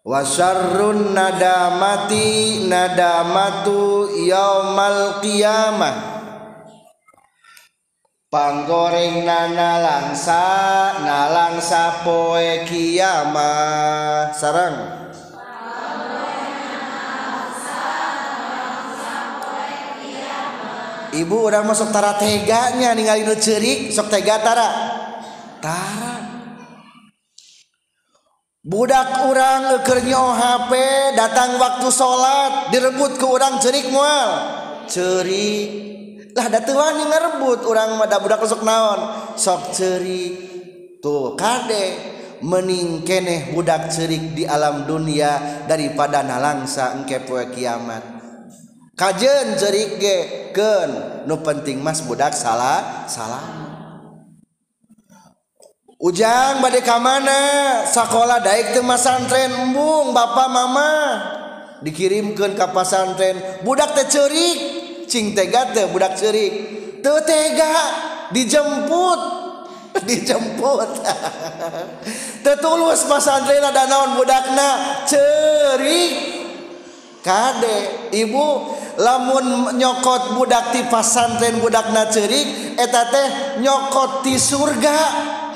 Wasarrun 0.04 1.16
nadamati 1.16 2.62
nadamatu 2.70 4.12
yaumal 4.14 5.18
qiyamah. 5.24 6.14
Panggoreng 8.30 9.26
nana 9.26 9.78
langsa 9.82 10.42
nalangsa 11.02 12.02
poe 12.02 12.66
kiamah 12.66 14.34
sarang 14.34 15.03
ibu 21.14 21.48
udah 21.48 21.62
masuk 21.62 21.94
tara 21.94 22.18
teganya 22.18 22.92
ningali 22.92 23.22
nu 23.22 23.38
ceurik 23.38 23.94
sok 23.94 24.10
tega 24.10 24.42
tara. 24.42 24.68
Tara. 25.62 26.14
Budak 28.64 29.28
orang 29.28 29.84
keur 29.84 30.00
nyoh 30.00 30.32
HP 30.32 30.72
datang 31.14 31.60
waktu 31.60 31.88
sholat 31.92 32.72
direbut 32.72 33.20
ke 33.20 33.26
orang 33.28 33.60
cerik 33.60 33.92
moal 33.92 34.30
cerik 34.88 35.84
lah 36.34 36.50
da 36.50 36.58
teu 36.58 36.74
wani 36.74 37.06
ngerebut 37.06 37.62
urang 37.62 37.94
mah 37.94 38.10
da 38.10 38.18
budak 38.18 38.42
sok 38.42 38.66
naon? 38.66 39.00
Sok 39.38 39.70
cerik 39.70 40.34
tuh 40.98 41.38
kade. 41.38 42.12
Mending 42.44 43.06
keneh 43.08 43.56
budak 43.56 43.88
cerik 43.88 44.36
di 44.36 44.44
alam 44.44 44.84
dunia 44.84 45.64
daripada 45.64 46.20
nalangsa 46.20 46.92
engke 46.92 47.24
poe 47.24 47.40
kiamat. 47.48 48.13
kajen 48.94 49.58
cerik 49.58 49.98
geken 49.98 50.90
nu 51.26 51.38
penting 51.42 51.82
mas 51.82 52.02
budak 52.02 52.30
salah 52.34 53.06
salah 53.10 53.64
ujang 56.04 56.60
badai 56.60 56.84
ka 56.84 57.00
mana? 57.00 57.40
Sekolah 57.88 58.44
daik 58.44 58.76
teu 58.76 58.84
masantren 58.84 59.48
embung 59.48 60.12
bapak 60.12 60.48
mama. 60.52 60.92
Dikirimkan 61.80 62.56
ke 62.56 62.66
pasantren. 62.76 63.64
Budak 63.64 63.96
teh 63.96 64.08
cerik 64.12 64.58
cing 65.08 65.32
tega 65.32 65.72
teh 65.72 65.88
budak 65.88 66.16
cerik 66.20 66.52
teu 67.00 67.16
tega 67.24 67.72
dijemput 68.36 69.20
dijemput. 70.08 70.90
Tetulus 72.44 73.08
pasantren 73.08 73.64
ada 73.64 73.88
naon 73.88 74.20
budakna? 74.20 75.00
Cerik 75.08 76.43
Kade 77.24 78.12
ibu 78.12 78.76
lamun 79.00 79.72
nyokot 79.80 80.36
budak 80.36 80.76
ti 80.76 80.84
pasantren 80.92 81.56
budakna 81.56 82.04
nacerik 82.04 82.76
eta 82.76 83.08
teh 83.08 83.28
nyokot 83.64 84.20
di 84.28 84.36
surga 84.36 84.98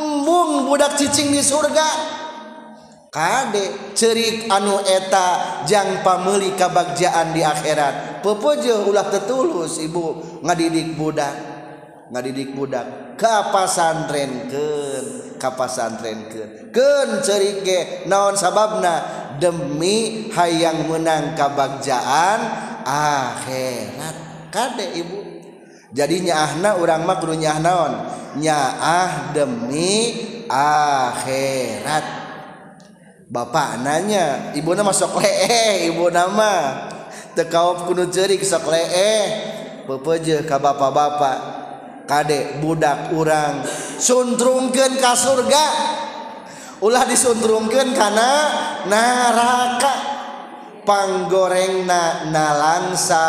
embung 0.01 0.65
budak 0.65 0.97
cicing 0.97 1.29
di 1.29 1.45
surga. 1.45 2.17
Kade 3.13 3.93
cerik 3.93 4.49
anu 4.49 4.81
eta 4.81 5.61
jang 5.69 6.01
pameli 6.01 6.57
kabagjaan 6.57 7.37
di 7.37 7.45
akhirat. 7.45 8.25
Pepojo 8.25 8.89
ulah 8.89 9.13
tetulus 9.13 9.77
ibu 9.77 10.41
ngadidik 10.41 10.97
budak 10.97 11.37
ngadidik 12.09 12.57
budak 12.57 13.17
ke 13.21 13.35
pasantren 13.53 14.49
ke 14.49 14.69
kapasantrenkeun. 15.39 16.75
Keun 16.75 17.23
ceurik 17.25 17.65
ge 17.65 17.81
naon 18.11 18.35
sababna? 18.35 19.27
Demi 19.39 20.27
hayang 20.35 20.91
menang 20.91 21.39
kabagjaan 21.39 22.41
akhirat. 22.83 24.17
Kade 24.51 24.99
ibu? 24.99 25.23
Jadinya 25.95 26.45
ahna 26.45 26.77
urang 26.77 27.07
mah 27.07 27.23
kudu 27.23 27.39
naon? 27.39 27.93
Nyaah 28.37 29.33
demi 29.33 30.19
akhirat. 30.51 32.07
Bapak 33.29 33.85
nanya 33.85 34.57
ibu 34.57 34.73
nama 34.73 34.91
sok 34.91 35.21
lee 35.21 35.89
ibu 35.93 36.11
nama? 36.11 36.85
Tekaop 37.39 37.87
kudu 37.87 38.11
cerik 38.11 38.43
sok 38.43 38.67
lee 38.73 39.29
pepeje 39.89 40.45
ka 40.45 40.61
bapak-bapak 40.61 41.58
Kadek 42.09 42.65
budak 42.65 43.13
urang. 43.13 43.61
Suntrungkeun 44.01 44.97
ka 44.97 45.13
surga. 45.13 45.67
Ulah 46.81 47.05
disuntrungkeun 47.05 47.93
kana 47.93 48.31
neraka. 48.89 50.17
Panggorengna 50.89 52.33
nalangsa 52.33 53.25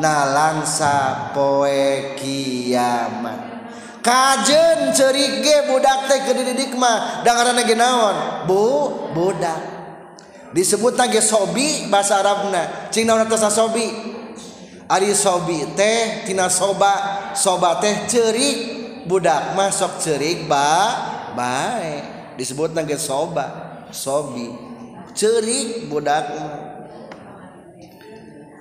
nalangsa 0.00 1.28
poe 1.36 2.16
kiamat. 2.16 3.68
Kajen 4.00 4.96
cerige 4.96 5.68
budak 5.68 6.08
teh 6.08 6.24
ke 6.24 6.32
dididik 6.32 6.72
mah. 6.80 7.20
Dangarana 7.20 7.60
ge 7.60 7.76
naon? 7.76 8.48
Bu 8.48 8.64
budak. 9.12 9.60
Disebut 10.56 10.96
ge 11.12 11.20
sobi 11.20 11.92
bahasa 11.92 12.24
arabna. 12.24 12.88
Cing 12.88 13.04
naon 13.04 13.20
atas 13.28 13.52
sobi 13.52 14.13
Ari 14.84 15.16
sobi 15.16 15.64
teh 15.72 16.28
tina 16.28 16.52
soba 16.52 17.32
soba 17.32 17.80
teh 17.80 18.04
cerik. 18.04 18.84
Budak 19.04 19.52
masuk 19.52 20.00
cerik 20.00 20.48
ba 20.48 20.88
baik 21.36 22.36
disebut 22.40 22.72
ge 22.88 22.96
soba 22.96 23.76
sobi. 23.92 24.48
Cerik 25.12 25.92
budak 25.92 26.24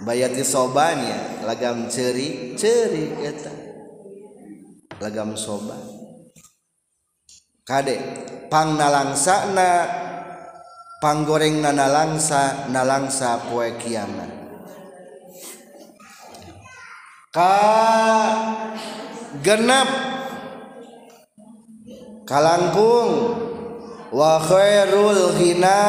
bayati 0.04 0.44
sobanya 0.44 1.44
lagam 1.48 1.88
cerik 1.88 2.60
cerik 2.60 3.24
eta. 3.24 3.52
Lagam 5.00 5.36
soba. 5.40 5.80
Kade 7.64 7.96
pang 8.52 8.76
nalangsa 8.76 9.48
na 9.56 9.68
panggoreng 11.00 11.64
na 11.64 11.72
nalangsa 11.72 12.68
nalangsa 12.68 13.48
poe 13.48 13.80
kiamat. 13.80 14.42
ka 17.34 17.58
genep 19.41 19.89
kalangkung. 22.30 23.41
Wa 24.13 24.38
khairul 24.38 25.34
hina 25.41 25.82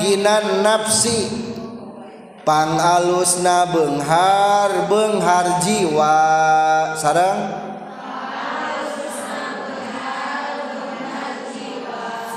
ginan 0.00 0.64
nafsi. 0.64 1.28
Pangalusna 2.40 3.68
benghar 3.68 4.88
benghar 4.88 5.60
jiwa. 5.60 6.16
Sarang 6.96 7.68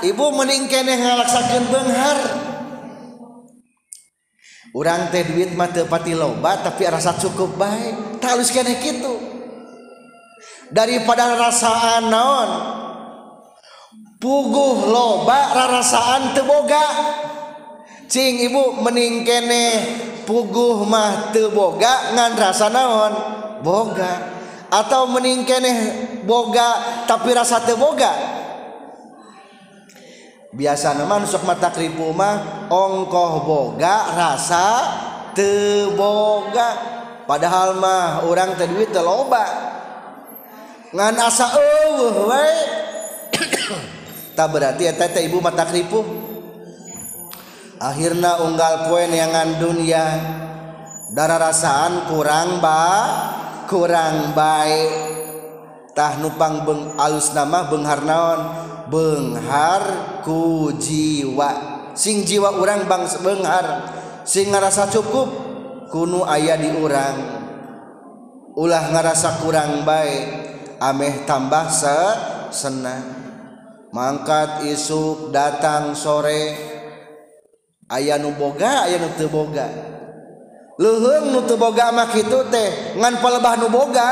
Ibu 0.04 0.36
mending 0.36 0.68
keneh 0.68 1.00
ngalaksakeun 1.00 1.72
benghar. 1.72 2.20
Urang 4.74 5.14
teh 5.14 5.22
duit 5.22 5.54
mah 5.54 5.70
teu 5.70 5.86
pati 5.86 6.18
loba 6.18 6.58
tapi 6.66 6.90
rasa 6.90 7.14
cukup 7.22 7.62
baik 7.62 8.18
talus 8.18 8.50
kene 8.50 8.82
kitu. 8.82 9.22
daripada 10.74 11.38
rasaan 11.38 12.10
naon 12.10 12.50
puguh 14.18 14.90
loba 14.90 15.54
rarasaan 15.54 16.34
teu 16.34 16.50
boga. 16.50 16.90
cing 18.10 18.42
ibu 18.50 18.82
mending 18.82 19.22
kene 19.22 19.66
puguh 20.26 20.90
mah 20.90 21.30
teu 21.30 21.54
boga 21.54 22.18
ngan 22.18 22.34
rasa 22.34 22.74
naon 22.74 23.14
boga 23.62 24.42
atau 24.74 25.06
mending 25.06 25.46
kene 25.46 25.74
boga 26.26 27.06
tapi 27.06 27.30
rasa 27.30 27.62
teu 27.62 27.78
boga? 27.78 28.33
biasa 30.54 30.94
naman 31.02 31.26
sok 31.26 31.50
mata 31.50 31.74
kripu 31.74 32.14
mah 32.14 32.70
ongkoh 32.70 33.34
boga 33.42 34.14
rasa 34.14 34.68
teboga 35.34 36.70
padahal 37.26 37.82
mah 37.82 38.30
orang 38.30 38.54
teh 38.54 38.70
duit 38.70 38.94
teloba 38.94 39.46
ngan 40.94 41.18
asa 41.18 41.50
eueuh 41.58 42.30
we 42.30 42.48
tak 44.38 44.48
berarti 44.54 44.94
eta 44.94 45.10
teh 45.10 45.26
ibu 45.26 45.42
mata 45.42 45.66
kripu 45.66 46.06
akhirna 47.84 48.40
unggal 48.48 48.88
poe 48.88 49.04
neangan 49.12 49.60
dunia. 49.60 50.06
Darah 51.14 51.38
rasaan 51.38 52.10
kurang 52.10 52.58
ba 52.58 52.90
kurang 53.70 54.34
baik 54.34 54.90
tah 55.94 56.18
nupang 56.18 56.66
beng 56.66 56.98
alus 56.98 57.38
nama 57.38 57.70
benghar 57.70 58.02
naon 58.02 58.40
Benghar 58.94 59.84
ku 60.22 60.70
jiwa. 60.78 61.82
Sing 61.98 62.22
jiwa 62.22 62.62
urang 62.62 62.86
bangsa 62.86 63.26
Benghar 63.26 63.90
sing 64.22 64.54
ngarasa 64.54 64.86
cukup 64.94 65.34
kuno 65.90 66.30
ayah 66.30 66.62
di 66.62 66.70
urang. 66.78 67.18
Ulah 68.54 68.94
ngarasa 68.94 69.42
kurang 69.42 69.82
baik 69.82 70.26
ameh 70.78 71.26
tambah 71.26 71.74
se 71.74 72.02
senang. 72.54 73.02
Mangkat 73.90 74.62
isuk 74.70 75.34
datang 75.34 75.98
sore. 75.98 76.54
Ayah 77.90 78.22
nuboga 78.22 78.86
ayah 78.86 79.02
nu 79.02 79.10
teu 79.18 79.26
boga. 79.26 79.70
Mah 81.94 82.10
kitu 82.14 82.40
teh 82.50 82.70
ngan 82.98 83.22
pelebah 83.22 83.58
nuboga 83.58 84.10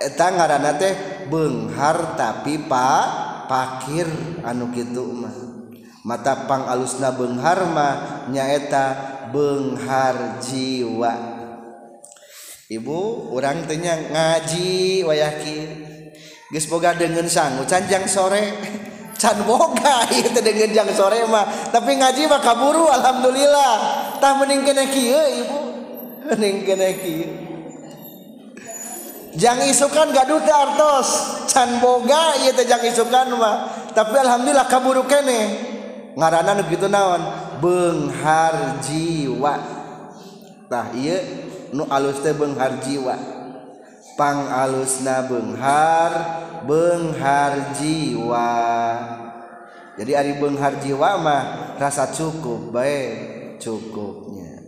eta 0.00 0.26
ngaranna 0.32 0.72
teh 0.76 0.92
benghar 1.28 2.16
tapi 2.16 2.64
pak 2.64 3.27
pakir 3.48 4.06
anu 4.44 4.70
Kimah 4.70 5.48
matapang 6.06 6.68
alusna 6.68 7.12
Bengharma 7.12 7.88
nyaeta 8.30 9.16
Benghar 9.28 10.40
jiwa. 10.40 11.12
Ibu 12.68 13.32
orang 13.32 13.68
tanya 13.68 13.96
ngaji 14.08 15.04
wayaki 15.04 15.56
geus 16.48 16.64
boga 16.64 16.96
dengan 16.96 17.28
sanggu 17.28 17.64
canjang 17.68 18.08
sore. 18.08 18.44
Can 19.20 19.42
boga 19.44 20.06
itu 20.14 20.38
dengan 20.40 20.70
jang 20.72 20.90
sore 20.94 21.26
mah. 21.26 21.74
Tapi 21.74 21.98
ngaji 21.98 22.30
mah 22.30 22.40
kaburu 22.40 22.86
alhamdulillah. 22.86 23.72
Tah 24.16 24.32
mending 24.38 24.62
kena 24.62 24.86
kieu 24.88 25.24
ibu. 25.44 25.60
Mending 26.30 26.56
kena 26.62 26.88
kieu. 26.96 27.47
jang 29.36 29.60
isukan 29.66 30.14
gaduh 30.14 30.40
teh 30.40 30.54
artos. 30.54 31.08
Can 31.52 31.82
boga 31.82 32.38
ieu 32.40 32.54
teh 32.54 32.64
jang 32.64 32.80
isukan 32.84 33.34
mah. 33.36 33.56
Tapi 33.92 34.14
alhamdulillah 34.16 34.68
kaburu 34.70 35.04
kene. 35.04 35.40
Ngaranna 36.14 36.58
nu 36.58 36.62
kitu 36.70 36.86
naon? 36.88 37.20
Benghar 37.58 38.80
jiwa. 38.80 39.54
Tah 40.70 40.88
ieu 40.96 41.18
nu 41.74 41.84
alus 41.90 42.22
teh 42.24 42.32
benghar 42.32 42.80
jiwa. 42.80 43.16
Pang 44.18 44.50
alusna 44.50 45.26
benghar 45.26 46.12
benghar 46.66 47.74
jiwa. 47.78 48.50
Jadi 49.98 50.12
ari 50.14 50.38
benghar 50.38 50.78
jiwa 50.78 51.18
mah 51.18 51.42
rasa 51.78 52.10
cukup 52.14 52.70
baik 52.70 53.58
cukupnya. 53.58 54.62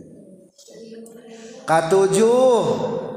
Katujuh. 1.63 3.10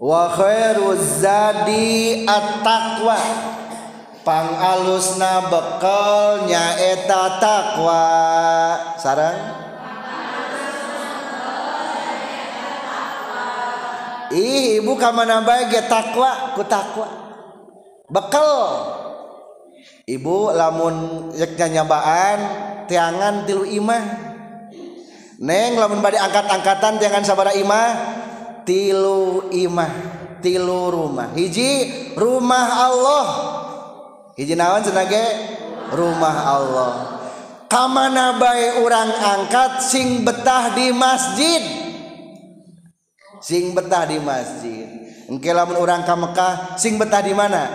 Wa 0.00 0.32
khairuz 0.32 1.20
zadi 1.20 2.24
at-taqwa 2.24 3.20
pangalusna 4.24 5.44
bekal 5.52 6.48
nyaeta 6.48 7.36
takwa 7.36 8.02
sarang 8.96 9.68
Ih, 14.30 14.78
ibu 14.78 14.94
kamana 14.94 15.42
bae 15.42 15.66
ge 15.66 15.90
takwa 15.90 16.54
ku 16.54 16.62
takwa. 16.62 17.34
Bekal. 18.06 18.54
Ibu 20.06 20.54
lamun 20.54 20.94
yek 21.34 21.58
nyabaan 21.58 22.38
tiangan 22.86 23.42
tilu 23.42 23.66
imah. 23.66 24.04
Neng 25.42 25.82
lamun 25.82 25.98
bade 25.98 26.14
angkat-angkatan 26.14 27.02
tiangan 27.02 27.26
sabara 27.26 27.50
imah 27.58 28.19
tilu 28.70 29.50
imah 29.50 29.92
tilu 30.38 30.94
rumah. 30.94 31.34
Hiji 31.34 32.14
rumah 32.14 32.86
Allah. 32.86 33.26
Hiji 34.38 34.54
naon 34.54 34.86
senage 34.86 35.26
rumah 35.90 36.36
Allah. 36.46 36.94
Kamana 37.66 38.38
bae 38.38 38.78
urang 38.82 39.10
angkat? 39.10 39.82
Sing 39.82 40.22
betah 40.22 40.74
di 40.78 40.94
masjid. 40.94 41.62
Sing 43.42 43.74
betah 43.74 44.06
di 44.06 44.22
masjid. 44.22 44.86
Engke 45.26 45.50
lamun 45.50 45.78
urang 45.78 46.06
ka 46.06 46.14
Mekah 46.14 46.78
sing 46.78 46.94
betah 46.98 47.22
di 47.22 47.34
mana? 47.34 47.66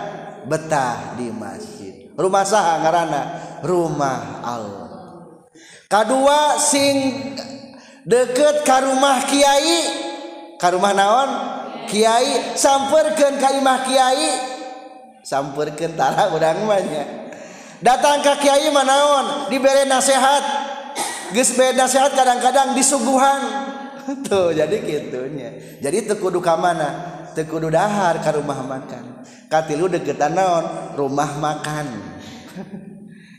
Betah 0.47 1.15
di 1.19 1.27
masjid. 1.31 2.11
Rumah 2.15 2.43
saha 2.47 2.83
ngaranna? 2.83 3.23
Rumah 3.63 4.19
Allah. 4.43 4.87
Kedua 5.87 6.59
sing 6.59 7.15
deket 8.03 8.67
ka 8.67 8.83
rumah 8.83 9.23
kiai 9.27 10.04
ka 10.65 10.73
rumah 10.73 10.97
naon? 10.97 11.29
Kiai 11.85 12.57
samperkan 12.57 13.37
Kaimah 13.37 13.85
tara 15.93 16.33
udang 16.33 16.65
banyak 16.65 17.07
datang 17.85 18.25
ke 18.25 18.33
Kiai 18.41 18.73
manaon 18.73 19.53
diberi 19.53 19.85
nasehat 19.85 20.41
gesbe 21.37 21.77
nasehat 21.77 22.17
kadang-kadang 22.17 22.73
disuguhan. 22.73 23.41
Tuh 24.25 24.53
jadi 24.53 24.81
gitunya 24.81 25.77
jadi 25.77 26.09
tekudu 26.09 26.41
ka 26.41 26.57
mana? 26.57 27.13
Tekudu 27.37 27.69
dahar 27.69 28.17
ke 28.25 28.31
rumah 28.33 28.65
makan. 28.65 29.21
Katilu 29.45 29.85
deketan 29.85 30.33
naon? 30.33 30.97
Rumah 30.97 31.37
makan. 31.37 31.85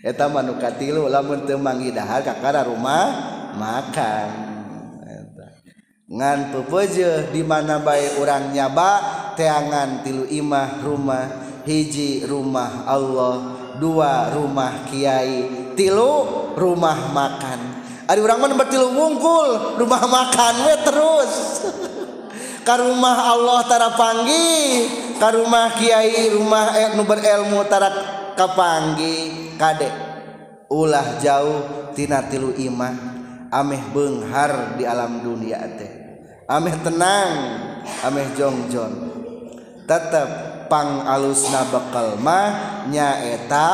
Eta 0.06 0.30
manu 0.30 0.54
katilu 0.62 1.10
lamun 1.10 1.42
teu 1.42 1.58
manggi 1.58 1.90
dahar 1.90 2.22
ka 2.22 2.38
rumah 2.62 3.10
makan. 3.58 4.30
ngan 6.06 6.54
pepeje 6.54 7.34
di 7.34 7.42
mana 7.42 7.82
baik 7.82 8.22
orang 8.22 8.54
nyaba 8.54 8.90
teangan 9.34 10.06
tilu 10.06 10.22
imah 10.30 10.78
rumah 10.86 11.26
hiji 11.66 12.22
rumah 12.22 12.86
Allah 12.86 13.66
dua 13.82 14.30
rumah 14.30 14.86
Kiai 14.86 15.74
tilu 15.74 16.26
rumah 16.54 17.10
makan. 17.10 17.82
Ada 18.06 18.22
orang 18.22 18.38
mana 18.38 18.54
bertilu 18.54 18.94
wungkul 18.94 19.82
rumah 19.82 20.02
makan 20.06 20.54
we 20.62 20.74
terus. 20.86 21.32
Ke 22.66 22.74
rumah 22.82 23.30
Allah 23.30 23.62
tara 23.66 23.94
panggi 23.94 24.90
ke 25.14 25.28
rumah 25.38 25.70
Kiai 25.78 26.34
rumah 26.34 26.74
eh, 26.74 26.88
nu 26.98 27.06
berilmu 27.06 27.62
tara 27.70 27.90
kapanggi 28.34 29.54
kade 29.54 29.86
ulah 30.66 31.18
jauh 31.22 31.90
tina 31.94 32.26
tilu 32.26 32.54
imah. 32.58 33.15
ameh 33.50 33.82
benghar 33.94 34.78
di 34.78 34.84
alam 34.86 35.22
dunia 35.22 35.60
teh. 35.76 35.92
Ameh 36.46 36.74
tenang 36.82 37.32
ameh 38.06 38.26
jongjon. 38.38 38.92
Tetap 39.86 40.28
pang 40.66 41.06
alus 41.06 41.46
bekal 41.70 42.18
mah 42.18 42.82
nyaeta 42.90 43.70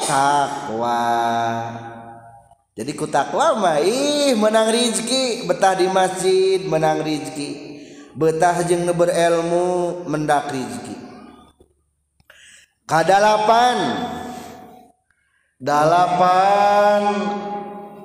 takwa. 0.00 1.00
Jadi 2.74 2.90
ku 2.98 3.06
takwa 3.06 3.54
mah 3.54 3.78
ih 3.80 4.34
menang 4.34 4.68
rizki 4.68 5.46
betah 5.46 5.78
di 5.78 5.86
masjid 5.88 6.60
menang 6.66 7.00
rizki. 7.06 7.80
Betah 8.14 8.62
jeung 8.66 8.86
berilmu 8.94 10.02
mendak 10.10 10.50
rizki. 10.50 10.94
Kadalapan. 12.84 13.78
Dalapan. 15.56 17.02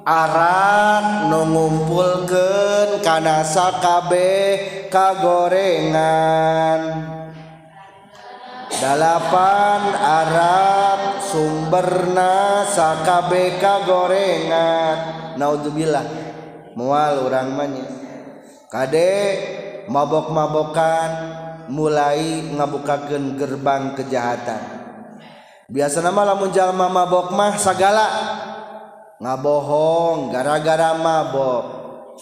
Arak 0.10 1.30
nu 1.30 1.45
ngumpulken 1.54 2.98
kana 3.06 3.45
sakabeh 3.45 4.89
kagorengan. 4.89 6.82
Dalapan 8.74 9.82
Arab 10.02 11.22
sumberna 11.22 12.65
sakabeh 12.65 13.62
kagorengan. 13.62 14.98
Naudzubillah 15.38 16.10
mual 16.74 17.30
urang 17.30 17.54
manya 17.54 17.86
kade 18.65 19.13
mabok-mabokan 19.93 21.38
mulai 21.69 22.50
ngabukakeun 22.50 23.38
gerbang 23.38 23.93
kejahatan. 23.93 24.82
Biasa 25.69 26.02
nama 26.02 26.34
lamun 26.34 26.50
jalma 26.50 26.89
mabok 26.89 27.30
mah 27.30 27.62
sagala. 27.62 28.38
ngabohong 29.20 30.32
gara-gara 30.32 30.96
mabok. 30.96 31.64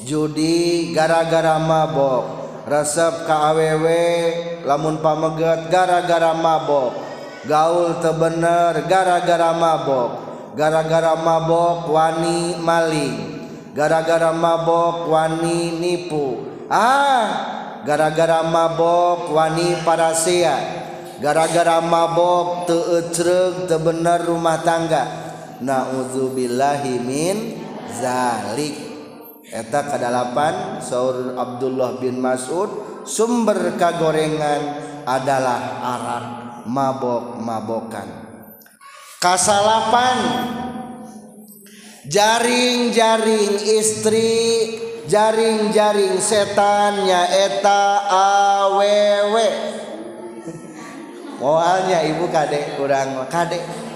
Judi 0.01 0.89
gara-gara 0.97 1.61
mabok. 1.61 2.25
Resep 2.65 3.29
KAWW 3.29 3.85
lamun 4.65 4.97
pameget 4.97 5.69
gara-gara 5.69 6.33
mabok. 6.33 6.97
Gaul 7.45 8.01
tebener 8.01 8.81
gara-gara 8.89 9.53
mabok. 9.53 10.09
Gara-gara 10.57 11.13
mabok 11.21 11.85
wani 11.85 12.57
maling. 12.65 13.15
Gara-gara 13.77 14.33
mabok 14.33 15.05
wani 15.05 15.77
nipu. 15.77 16.49
Ah 16.65 17.29
gara-gara 17.85 18.41
mabok 18.41 19.37
wani 19.37 19.77
parasia. 19.85 20.57
Gara-gara 21.21 21.77
mabok 21.77 22.65
teucreg 22.65 23.69
tebener 23.69 24.25
rumah 24.25 24.65
tangga. 24.65 25.26
naudzubillahimin 25.61 27.37
zalik. 27.97 28.75
Eta 29.47 29.87
kedalapan 29.87 30.83
Saur 30.83 31.39
Abdullah 31.39 32.03
bin 32.03 32.19
Mas'ud 32.19 32.67
sumber 33.07 33.79
kagorengan 33.79 34.83
adalah 35.07 35.79
arak 35.79 36.25
mabok-mabokan. 36.67 38.27
Kasalapan 39.23 40.17
jaring-jaring 42.11 43.55
istri 43.79 44.35
jaring-jaring 45.07 46.19
setannya 46.19 47.23
eta 47.47 47.83
awewe 48.11 49.49
moalnya 51.39 52.03
ibu 52.11 52.27
kadek 52.27 52.75
kurang 52.75 53.15
kadek 53.31 53.86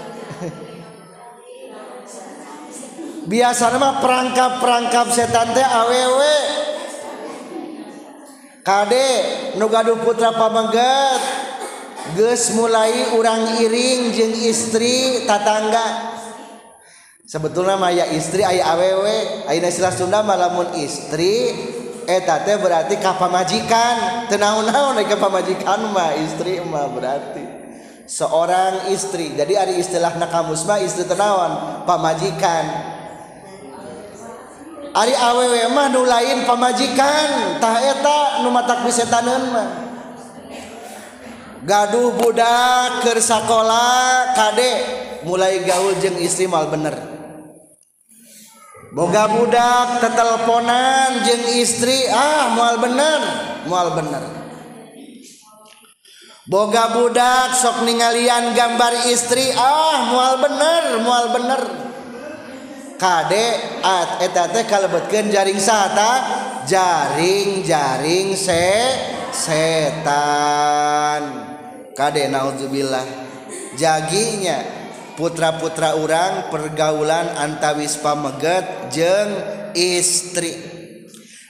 biasa 3.26 3.70
nama 3.70 4.02
perangkap-perangkap 4.02 5.06
setan 5.14 5.54
teh 5.54 5.62
aww 5.62 6.20
Kade 8.62 9.08
nugadu 9.58 9.98
putra 10.06 10.30
pamengget 10.30 11.18
geus 12.14 12.54
mulai 12.54 13.10
urang 13.18 13.58
iring 13.58 14.14
jeung 14.14 14.34
istri 14.38 15.26
tatangga. 15.26 16.14
Sebetulnya 17.26 17.74
maya 17.74 18.06
istri 18.14 18.46
ayah 18.46 18.78
aww 18.78 19.02
ayah 19.50 19.66
istilah 19.66 19.90
Sunda 19.90 20.22
malamun 20.22 20.78
istri 20.78 21.50
eta 22.06 22.46
teh 22.46 22.54
berarti 22.54 23.02
ka 23.02 23.18
pamajikan 23.18 24.30
tenaun-naun 24.30 25.02
ka 25.10 25.18
pamajikan 25.18 25.90
mah 25.90 26.14
istri 26.22 26.62
mah 26.62 26.86
berarti. 26.86 27.42
Seorang 28.06 28.94
istri 28.94 29.34
jadi 29.34 29.58
ada 29.58 29.74
istilah 29.74 30.22
nakamus 30.22 30.62
mah 30.70 30.78
istri 30.78 31.02
tenawan 31.02 31.82
pamajikan. 31.82 32.91
Ari 34.92 35.16
awewe 35.16 35.72
mah 35.72 35.88
nu 35.88 36.04
lain 36.04 36.44
pamajikan 36.44 37.56
tah 37.56 37.80
eta 37.80 38.44
nu 38.44 38.52
matak 38.52 38.84
bisetaneun 38.84 39.44
mah 39.48 39.68
gaduh 41.64 42.12
budak 42.12 43.00
keur 43.00 43.16
sakola 43.16 44.36
kade. 44.36 45.00
Mulai 45.22 45.62
gaul 45.62 45.96
jeung 46.02 46.18
istri 46.18 46.50
mal 46.50 46.66
bener. 46.68 46.98
Boga 48.92 49.30
budak 49.30 50.02
tetelponan 50.04 51.24
jeung 51.24 51.46
istri 51.56 52.10
ah 52.12 52.52
moal 52.52 52.76
bener 52.82 53.20
moal 53.64 53.96
bener. 53.96 54.24
Boga 56.44 56.92
budak 56.92 57.56
sok 57.56 57.86
ningalian 57.86 58.52
gambar 58.52 59.08
istri 59.08 59.54
ah 59.56 60.10
moal 60.12 60.36
bener 60.36 61.00
moal 61.00 61.32
bener, 61.32 61.62
moal 61.64 61.64
bener. 61.80 61.91
Kadek 63.02 63.82
kalebetkan 64.70 65.26
jaring 65.26 65.58
sata 65.58 66.22
jaring-jaring 66.70 68.38
se 68.38 68.70
setan. 69.34 71.22
Kade 71.98 72.30
naudzubillah 72.30 73.02
jaginya 73.74 74.62
putra-putra 75.18 75.98
orang 75.98 76.46
pergaulan 76.54 77.26
antawis 77.42 77.98
pameget 77.98 78.94
jeng 78.94 79.34
istri. 79.74 80.54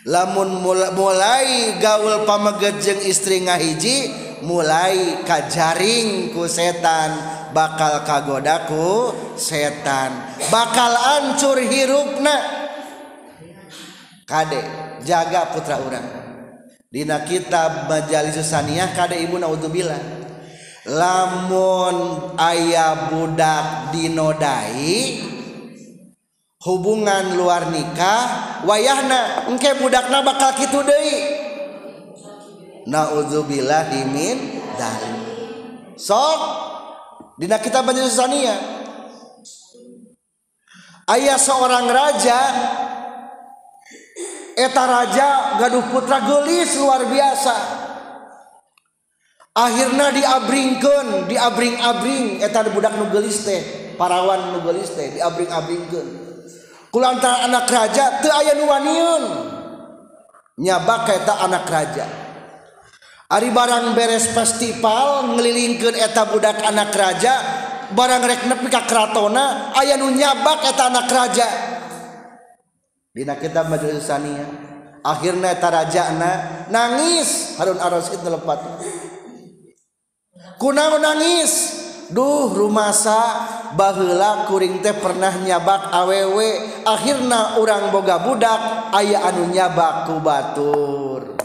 Lamun 0.08 0.56
mulai 0.96 1.76
gaul 1.78 2.24
pameget 2.24 2.80
jeng 2.80 3.00
istri 3.04 3.44
ngahiji 3.44 4.08
mulai 4.40 5.20
kajaring 5.28 6.32
ku 6.32 6.48
setan. 6.48 7.41
bakal 7.52 8.02
kagodaku 8.02 9.12
setan. 9.36 10.12
Bakal 10.48 10.92
ancur 10.92 11.60
hirupna. 11.60 12.36
Kade 14.26 14.60
jaga 15.04 15.52
putra 15.52 15.76
urang. 15.80 16.08
Dina 16.92 17.24
kitab 17.24 17.88
majalis 17.88 18.36
susaniyah 18.36 18.92
kade 18.92 19.20
ibu 19.24 19.40
naudzubillah. 19.40 20.00
Lamun 20.82 21.96
ayah 22.42 23.06
budak 23.12 23.94
dinodai 23.94 25.22
hubungan 26.58 27.38
luar 27.38 27.70
nikah 27.70 28.58
wayahna 28.66 29.46
engke 29.46 29.78
budakna 29.78 30.26
bakal 30.26 30.50
kitu 30.58 30.82
deui. 30.82 31.18
Naudzubillah 32.90 33.94
dimin 33.94 34.58
dalim 34.74 35.16
sok. 35.94 36.71
Dina 37.40 37.56
kitab 37.58 37.88
Zania. 38.12 38.56
Ayah 41.08 41.34
seorang 41.34 41.90
raja 41.90 42.40
eta 44.54 44.82
raja 44.86 45.28
gaduh 45.58 45.84
putra 45.90 46.22
gelis 46.22 46.78
luar 46.78 47.02
biasa. 47.08 47.56
Akhirnya 49.52 50.14
diabringkeun 50.14 51.28
diabring-abring. 51.28 52.40
Eta 52.40 52.64
budak 52.70 52.96
nu 52.96 53.10
gelis 53.12 53.44
teh 53.44 53.60
parawan 53.98 54.56
nu 54.56 54.64
gelis 54.64 54.94
teh 54.94 55.12
diabring-abringkeun. 55.18 56.08
Kulantaran 56.92 57.48
anak 57.48 57.68
raja 57.72 58.20
teu 58.20 58.32
aya 58.32 58.52
nu 58.56 58.68
waniun 58.68 59.24
nyabak 60.60 61.08
eta 61.08 61.34
anak 61.48 61.64
raja. 61.66 62.21
Ari 63.32 63.48
barang 63.48 63.96
beres 63.96 64.28
festival 64.36 65.32
ngelilingkan 65.32 65.96
eta 65.96 66.28
budak 66.28 66.60
anak 66.68 66.92
raja 66.92 67.34
barang 67.96 68.20
rek 68.28 68.44
nepi 68.44 68.68
ka 68.68 68.84
kratona 68.84 69.72
aya 69.72 69.96
nu 69.96 70.12
nyabak 70.12 70.68
eta 70.68 70.92
anak 70.92 71.08
raja. 71.08 71.48
Dina 73.08 73.40
kitab 73.40 73.72
majelis 73.72 74.04
sania. 74.04 74.44
Akhirna 75.00 75.48
eta 75.48 75.72
rajana 75.72 76.32
nangis. 76.68 77.56
Harun 77.56 77.80
Ar-Rasyid 77.80 78.20
nelepat 78.20 78.60
kunaon 80.60 81.00
nangis. 81.00 81.80
Duh 82.12 82.52
rumasa 82.52 83.16
baheula 83.72 84.44
kuring 84.44 84.84
teh 84.84 84.92
pernah 84.92 85.32
nyabak 85.40 85.88
awewe. 85.88 86.84
Akhirna 86.84 87.56
urang 87.56 87.88
boga 87.88 88.20
budak 88.20 88.92
aya 88.92 89.24
anu 89.24 89.48
nyabak 89.48 90.04
ku 90.04 90.20
batur. 90.20 91.41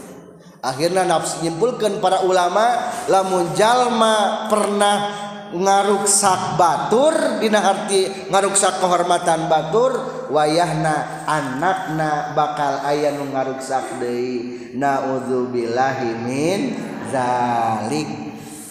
akhirnya 0.68 1.08
nafsu 1.08 1.40
nyimpulkan 1.40 2.04
para 2.04 2.20
ulama 2.28 2.92
lamun 3.08 3.56
jalma 3.56 4.44
pernah 4.52 5.24
ngaruksak 5.48 6.60
batur 6.60 7.40
dina 7.40 7.64
arti 7.64 8.28
ngaruksak 8.28 8.84
kehormatan 8.84 9.48
batur 9.48 9.96
wayahna 10.28 11.24
anakna 11.24 12.36
bakal 12.36 12.84
aya 12.84 13.16
nu 13.16 13.32
ngaruksak 13.32 13.96
deui. 14.00 14.56
Naudzubillahi 14.76 16.08
min 16.22 16.76
zalik. 17.08 18.08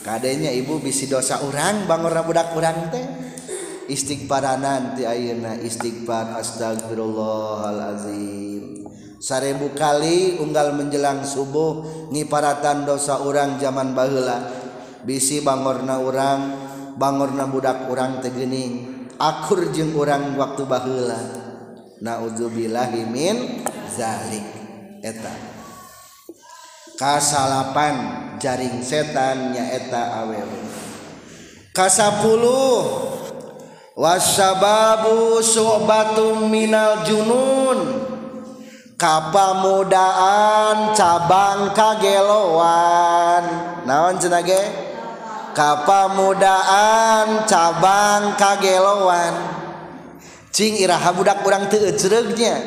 Kadenya 0.05 0.53
ibu 0.53 0.77
bisi 0.79 1.07
dosa 1.09 1.41
urang 1.43 1.87
bangorna 1.89 2.23
budak 2.23 2.55
urang 2.55 2.89
teh. 2.93 3.05
Istighfar 3.87 4.59
nanti 4.59 5.07
ayeuna 5.07 5.55
istighfar 5.63 6.35
astagfirullahalazim 6.37 8.86
sarebu 9.17 9.73
kali 9.73 10.37
unggal 10.37 10.73
menjelang 10.77 11.25
subuh 11.25 12.09
ngiparatan 12.13 12.85
dosa 12.85 13.21
orang 13.21 13.57
zaman 13.57 13.97
bahula 13.97 14.45
bisi 15.05 15.41
bangorna 15.41 16.01
orang 16.01 16.39
bangorna 16.97 17.49
budak 17.49 17.89
orang 17.89 18.21
tegening 18.21 19.05
akur 19.17 19.73
jeng 19.73 19.97
orang 19.97 20.37
waktu 20.37 20.63
bahula 20.65 21.47
naudzubillahi 22.01 23.09
min 23.09 23.65
zalik. 23.89 24.45
Eta. 25.01 25.33
Kasalapan 26.97 27.95
jaring 28.41 28.81
setan 28.81 29.53
nyaeta 29.53 30.25
awewe 30.25 30.65
kasapuluh. 31.73 33.13
Wasababu 33.97 35.41
su'batum 35.41 36.49
minal 36.53 37.01
junun. 37.05 38.05
kapamudaan 38.97 40.91
cabang 40.97 41.69
kageloan. 41.71 43.45
Naon 43.85 44.17
cenage? 44.17 44.57
Kapamudaan 45.53 47.45
cabang 47.45 48.33
kageloan. 48.35 49.33
Cing 50.49 50.81
iraha 50.81 51.13
budak 51.13 51.45
urang 51.45 51.69
teu 51.69 51.85
ecereugnya 51.85 52.57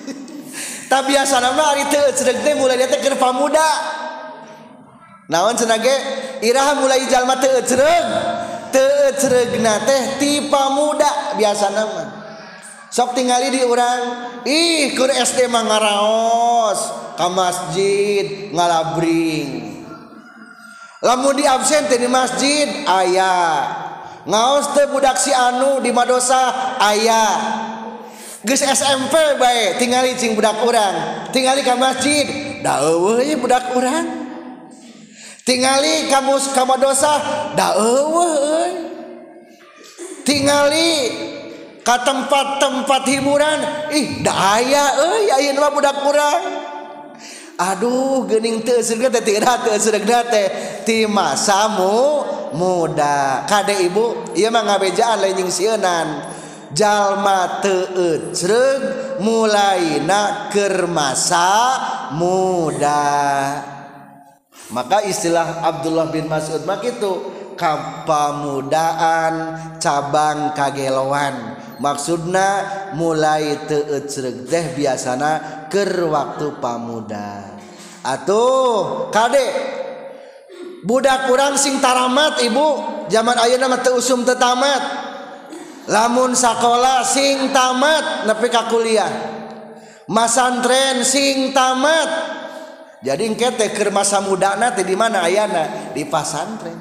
tapi 0.90 1.12
biasana 1.12 1.52
nama 1.52 1.76
ari 1.76 1.84
teu 1.92 2.00
ecereug 2.08 2.40
teh 2.40 2.56
mulai 2.56 2.80
dia 2.80 2.88
teh 2.88 2.96
keur 3.04 3.20
pamuda. 3.20 3.68
Naon 5.28 5.52
cenage? 5.52 5.92
Iraha 6.40 6.80
mulai 6.80 7.04
jalma 7.12 7.36
teu 7.36 7.52
ecereug 7.60 8.08
teu 8.72 9.12
ecereugna 9.12 9.84
teh 9.84 10.16
ti 10.16 10.48
pamuda 10.48 11.36
biasana 11.36 11.84
mah. 11.84 12.09
sok 12.90 13.14
tinggali 13.14 13.54
di 13.54 13.62
orang 13.62 14.00
ih 14.42 14.98
kur 14.98 15.08
SD 15.08 15.46
mah 15.46 15.62
ngaraos 15.62 16.80
ka 17.14 17.30
masjid 17.30 18.50
ngalabring. 18.50 19.78
Lamun 21.00 21.32
di 21.32 21.48
absen 21.48 21.88
di 21.88 22.10
masjid 22.10 22.68
ayah 22.84 23.88
ngaos 24.28 24.76
teh 24.76 24.84
budak 24.90 25.16
si 25.16 25.32
anu 25.32 25.80
di 25.80 25.88
madosa 25.96 26.76
ayah 26.92 27.32
geus 28.44 28.60
SMP 28.60 29.16
bae 29.40 29.80
tinggali 29.80 30.12
cing 30.16 30.36
budak 30.36 30.60
orang 30.60 31.28
tinggali 31.32 31.64
ka 31.64 31.72
masjid 31.76 32.28
daeuh 32.60 33.20
euy 33.20 33.36
budak 33.40 33.72
orang 33.72 34.28
tinggali 35.44 36.12
kamu 36.12 36.36
ka 36.52 36.62
madosa 36.68 37.16
daeuh 37.56 38.68
tinggali 40.28 40.92
ke 41.80 41.96
tempat-tempat 42.04 43.02
hiburan? 43.08 43.58
Ih 43.92 44.20
daya 44.20 45.00
euy 45.00 45.28
eh, 45.28 45.36
ayeuna 45.40 45.68
mah 45.68 45.72
budak 45.72 45.96
kurang. 46.04 46.42
Aduh 47.60 48.24
geuning 48.24 48.64
teu 48.64 48.80
surga 48.80 49.12
teh 49.20 49.24
tidak 49.36 49.68
teu 49.68 49.76
surga 49.76 50.18
teh. 50.32 50.46
Ti 50.84 51.04
masamu 51.04 52.24
muda. 52.56 53.44
Kade 53.44 53.84
ibu 53.84 54.32
ieu 54.32 54.48
mah 54.48 54.64
ngabejaan 54.64 55.20
lain 55.20 55.36
jeung 55.36 55.52
sieunan 55.52 56.24
jalma 56.72 57.60
teu 57.60 57.84
eujreug 57.92 58.82
mulaina 59.20 60.48
keur 60.48 60.88
masa 60.88 61.76
muda. 62.16 63.60
Maka 64.70 65.02
istilah 65.02 65.66
Abdullah 65.66 66.08
bin 66.14 66.30
Mas'ud 66.30 66.64
mah 66.64 66.80
kitu. 66.80 67.36
Kapamudaan 67.60 69.34
cabang 69.76 70.56
kagelowan 70.56 71.59
maksudna 71.80 72.48
mulai 72.94 73.56
teecreg 73.64 74.46
teh 74.46 74.64
biasana 74.76 75.64
ke 75.72 75.82
waktu 76.04 76.60
pamuda. 76.60 77.56
Atuh 78.00 79.08
Kadek 79.08 79.52
budak 80.84 81.26
kurang 81.26 81.56
sing 81.56 81.80
taramat 81.80 82.40
Ibu. 82.44 82.68
Zaman 83.10 83.36
Ayu 83.42 83.58
nama 83.58 83.82
teusum 83.82 84.22
tetamat 84.22 84.82
lamun 85.90 86.36
sakola 86.38 87.02
sing 87.02 87.50
tamat 87.50 88.28
nepi 88.28 88.46
ka 88.52 88.70
kuliah. 88.70 89.10
Masantren 90.06 91.02
sing 91.02 91.50
tamat. 91.50 92.38
Jadi 93.00 93.32
engkete 93.32 93.72
keur 93.72 93.88
masa 93.88 94.20
mudana 94.20 94.76
teh 94.76 94.84
di 94.84 94.92
mana 94.92 95.24
ayana? 95.24 95.90
Di 95.96 96.04
pasantren. 96.04 96.76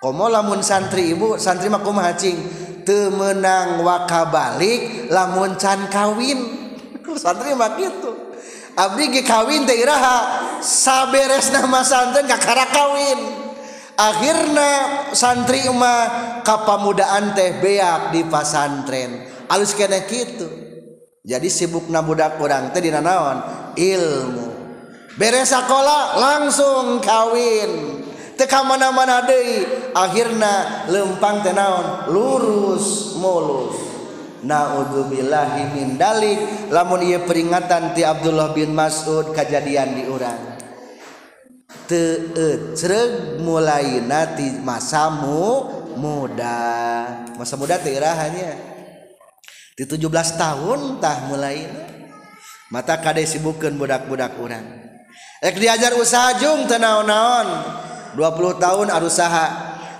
Komo 0.00 0.30
lamun 0.30 0.64
santri 0.64 1.12
ibu. 1.12 1.36
Santri 1.36 1.68
mah 1.68 1.82
kumaha 1.84 2.16
cing? 2.16 2.67
temenang 2.88 3.84
wakabalik 3.84 5.12
lamun 5.12 5.60
can 5.60 5.92
kawin. 5.92 6.40
Santri 7.20 7.52
mah 7.52 7.76
gitu. 7.76 8.16
Abdi 8.72 9.12
ge 9.12 9.22
kawin 9.28 9.68
teh 9.68 9.76
iraha 9.76 10.48
saberesna 10.64 11.68
mah 11.68 11.84
santri 11.84 12.24
kakara 12.24 12.64
kawin. 12.72 13.20
Akhirna 13.98 14.70
santri 15.12 15.68
mah 15.68 16.40
kapamudaan 16.46 17.36
teh 17.36 17.60
beak 17.60 18.16
di 18.16 18.24
pasantren 18.24 19.28
alus 19.52 19.76
kene 19.76 20.08
gitu. 20.08 20.48
Jadi 21.28 21.52
sibuk 21.52 21.92
budak 21.92 22.40
kurang 22.40 22.72
teh 22.72 22.80
dina 22.80 23.04
naon 23.04 23.44
ilmu. 23.76 24.48
Beres 25.18 25.50
sekolah 25.50 26.16
langsung 26.16 27.02
kawin. 27.02 28.00
teka 28.38 28.62
mana-mana 28.62 29.26
deui 29.26 29.66
akhirnya 29.90 30.86
lempang 30.86 31.42
tenaon 31.42 32.14
lurus 32.14 33.18
mulus. 33.18 33.76
Naudzubillahi 34.38 35.74
min 35.74 35.98
dalik. 35.98 36.70
Lamun 36.70 37.02
ieu 37.02 37.26
peringatan 37.26 37.98
ti 37.98 38.06
Abdullah 38.06 38.54
bin 38.54 38.70
Mas'ud 38.70 39.34
kejadian 39.34 39.98
di 39.98 40.06
orang 40.06 40.58
teeg 41.88 43.40
mulai 43.40 44.04
nati 44.04 44.60
masamu 44.60 45.64
muda. 45.96 46.60
Masa 47.40 47.56
muda 47.56 47.80
tirahannya 47.80 48.52
di 49.72 49.84
17 49.88 50.04
tahun 50.36 51.00
tah 51.00 51.32
mulai 51.32 51.64
mata 52.68 53.00
kade 53.00 53.24
sibukan 53.24 53.72
budak-budak 53.74 54.36
urang. 54.36 54.66
Ek 55.40 55.56
diajar 55.56 55.96
usahajung 55.96 56.68
tenaon-naon 56.68 57.48
20 58.16 58.62
tahun 58.62 58.88
arusaha 58.88 59.46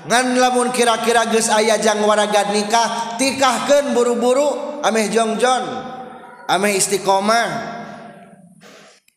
ngan 0.08 0.40
lamun 0.40 0.72
kira-kira 0.72 1.28
geus 1.28 1.52
aya 1.52 1.76
jang 1.76 2.00
waragad 2.06 2.54
nikah 2.54 3.18
tikahkeun 3.20 3.92
buru-buru 3.92 4.80
ameh 4.80 5.12
jongjon 5.12 5.96
ameh 6.48 6.80
istiqomah. 6.80 7.76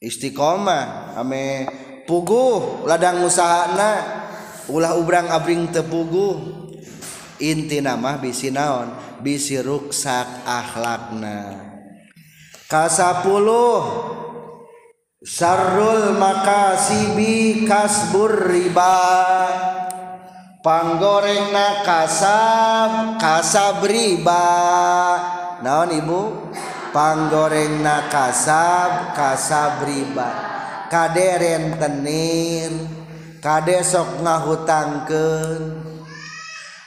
Istiqomah 0.03 1.15
ameh 1.15 1.65
puguh 2.03 2.83
ladang 2.85 3.23
usahana. 3.23 4.19
Ulah 4.69 4.93
ubrang 4.99 5.27
abring 5.31 5.71
tepuguh 5.73 6.37
inti 7.41 7.81
nama 7.81 8.19
bisi 8.19 8.53
naon? 8.53 8.93
Bisi 9.23 9.57
ruksak 9.57 10.45
akhlakna. 10.45 11.69
Kasapuluh 12.69 13.79
Syarrul 15.22 16.17
makasibi 16.17 17.69
kasbur 17.69 18.49
riba. 18.49 18.97
Panggorengna 20.65 21.86
kasab 21.86 23.22
kasab 23.22 23.86
riba. 23.86 24.49
Naon 25.61 25.93
ibu? 25.93 26.49
Panggorengna 26.89 28.09
kasab 28.09 29.13
kasab 29.13 29.86
riba. 29.86 30.30
Kade 30.89 31.38
rentenir 31.38 32.74
Kade 33.38 33.86
sok 33.86 34.26
ngahutangkeun? 34.26 35.61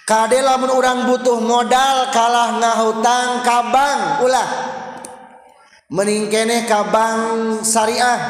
Kade 0.02 0.42
lamun 0.42 0.74
orang 0.74 1.06
butuh 1.06 1.38
modal 1.38 2.10
kalah 2.10 2.58
ngahutang 2.58 3.46
kabang 3.46 4.26
ulah. 4.26 4.74
meningkeneh 5.92 6.64
ka 6.64 6.88
bank 6.88 7.60
syariah 7.66 8.20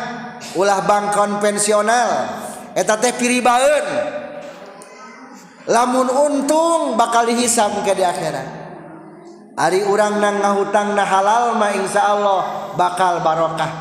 ulah 0.58 0.82
bank 0.84 1.14
konvensional. 1.14 2.10
Eta 2.74 2.98
teh 2.98 3.14
piribaeun. 3.14 3.86
Lamun 5.64 6.08
untung 6.10 6.98
bakal 6.98 7.30
dihisab 7.30 7.86
ke 7.86 7.96
di 7.96 8.04
akhirat. 8.04 8.48
Ari 9.54 9.86
urang 9.86 10.18
nang 10.18 10.42
ngahutang 10.42 10.98
na 10.98 11.06
halal 11.06 11.54
ma 11.54 11.70
insya 11.70 12.10
Allah 12.10 12.74
bakal 12.74 13.22
barokah. 13.22 13.72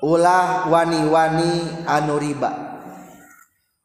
Ulah 0.00 0.64
wani-wani 0.72 1.84
anu 1.84 2.16
riba. 2.16 2.50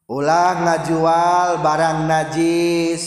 Ulah 0.08 0.64
ngajual 0.64 1.60
barang 1.60 2.08
najis. 2.08 3.03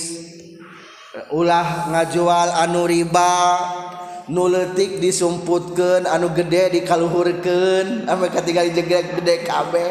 Ulah 1.32 1.88
ngajual 1.88 2.53
anu 2.68 2.84
riba. 2.84 3.32
nuletik 4.29 5.01
disumputkan 5.01 6.05
anu 6.05 6.33
gede 6.37 6.81
dikaluhurkan 6.81 8.05
mereka 8.05 8.45
ketika 8.45 8.61
jegrek 8.68 9.07
gede 9.20 9.37
kabeh. 9.49 9.91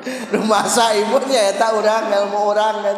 Rumah 0.32 0.64
saya 0.64 0.96
ibunya 1.04 1.52
ya 1.52 1.52
tak 1.60 1.76
orang 1.76 2.08
ilmu 2.08 2.40
orang 2.40 2.76
ya 2.84 2.94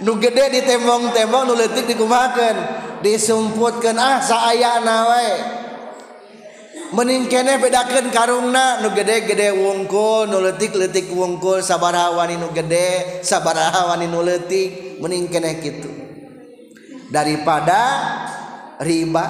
nu 0.00 0.16
gede 0.16 0.50
di 0.50 0.60
tembong 0.64 1.12
nu 1.46 1.54
letik 1.54 1.86
dikumakan 1.86 2.56
disumputkan 3.04 3.94
ah 4.00 4.18
saya 4.18 4.80
nawe 4.80 5.28
mending 6.90 7.28
kene 7.30 7.60
bedakan 7.60 8.10
karungna 8.10 8.82
nu 8.82 8.90
gede 8.96 9.30
gede 9.30 9.54
wungkul 9.54 10.26
nu 10.26 10.42
letik 10.42 10.74
letik 10.74 11.12
wungkul. 11.12 11.62
Sabaraha 11.62 12.16
wani 12.16 12.34
nu 12.40 12.50
gede 12.50 13.22
sabaraha 13.22 13.94
wani 13.94 14.10
nu 14.10 14.24
letik 14.24 14.98
mending 14.98 15.30
kene 15.30 15.60
gitu 15.62 15.90
daripada 17.14 17.82
riba? 18.80 19.24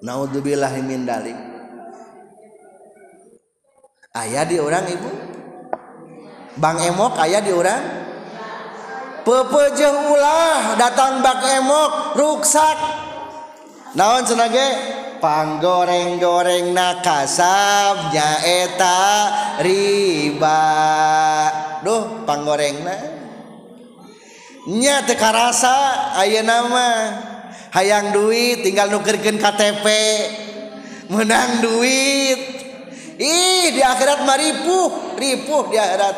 Naudzubillah 0.00 0.72
min 0.80 1.04
dalik. 1.04 1.36
Ayah 4.16 4.42
di 4.48 4.56
orang 4.58 4.88
ibu? 4.90 5.10
Bang 6.58 6.80
Emok 6.82 7.14
ayah 7.22 7.40
di 7.44 7.52
orang 7.54 7.84
pepejeng 9.22 10.10
ulah 10.10 10.74
datang 10.74 11.22
Bang 11.22 11.44
Emok 11.44 12.16
ruksak. 12.16 12.78
Naon 13.94 14.24
senage? 14.24 14.98
Panggoreng-goreng 15.20 16.72
nakasab 16.72 18.08
nyaeta 18.08 19.00
riba. 19.60 20.64
Duh 21.84 22.24
panggoreng 22.24 22.80
na 22.80 22.96
nya 24.68 25.00
teka 25.04 25.32
rasa 25.32 25.76
ayo 26.20 26.44
nama 26.44 26.88
hayang 27.70 28.10
duit 28.14 28.62
tinggal 28.66 28.90
nukerkan 28.90 29.38
KTP 29.38 29.86
menang 31.10 31.58
duit. 31.62 32.40
Ih 33.20 33.76
di 33.76 33.82
akhirat 33.84 34.24
mah 34.24 34.38
ripuh 34.38 34.88
ripuh 35.18 35.68
di 35.68 35.76
akhirat. 35.76 36.16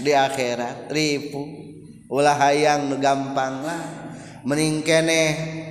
Di 0.00 0.12
akhirat 0.16 0.76
ripuh. 0.90 1.46
Ulah 2.10 2.34
hayang 2.34 2.90
nu 2.90 2.98
gampang 2.98 3.62
lah. 3.62 3.82
Mending 4.42 4.82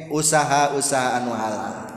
usaha-usaha 0.07 1.19
anu 1.19 1.33
halal. 1.35 1.89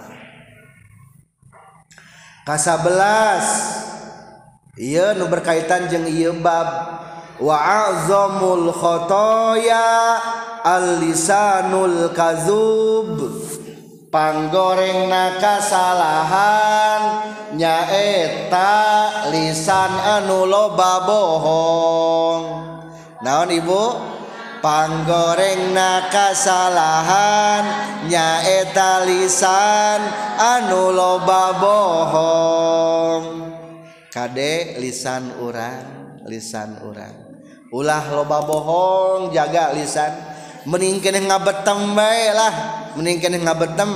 Kasabelas 2.43 3.47
iya 4.75 5.15
nu 5.15 5.31
berkaitan 5.31 5.87
jeung 5.87 6.11
ieu 6.11 6.35
bab. 6.43 6.99
Wa'azamul 7.39 8.71
khotoya. 8.75 10.19
al-lisanul 10.63 12.15
kazub. 12.15 13.19
Panggoreng 14.13 15.09
nakasalahan 15.09 17.01
nyaeta 17.57 19.09
lisan 19.33 19.89
anu 19.89 20.45
loba 20.45 21.01
bohong. 21.09 22.45
Naon 23.25 23.49
ibu? 23.57 24.13
Panggoreng 24.61 25.73
nakasalahan 25.73 27.65
nyaeta 28.05 29.09
lisan 29.09 30.01
anu 30.37 30.93
loba 30.93 31.57
bohong. 31.57 33.25
Kade 34.13 34.77
lisan 34.77 35.41
urang 35.41 36.21
lisan 36.29 36.85
urang. 36.85 37.17
Ulah 37.73 38.05
loba 38.13 38.45
bohong 38.45 39.33
jaga 39.33 39.73
lisan. 39.73 40.32
meningken 40.69 41.17
ngabetem 41.27 41.79
bae 41.95 42.27
lah. 42.35 42.55
Meningken 42.99 43.39
ngabetem. 43.41 43.91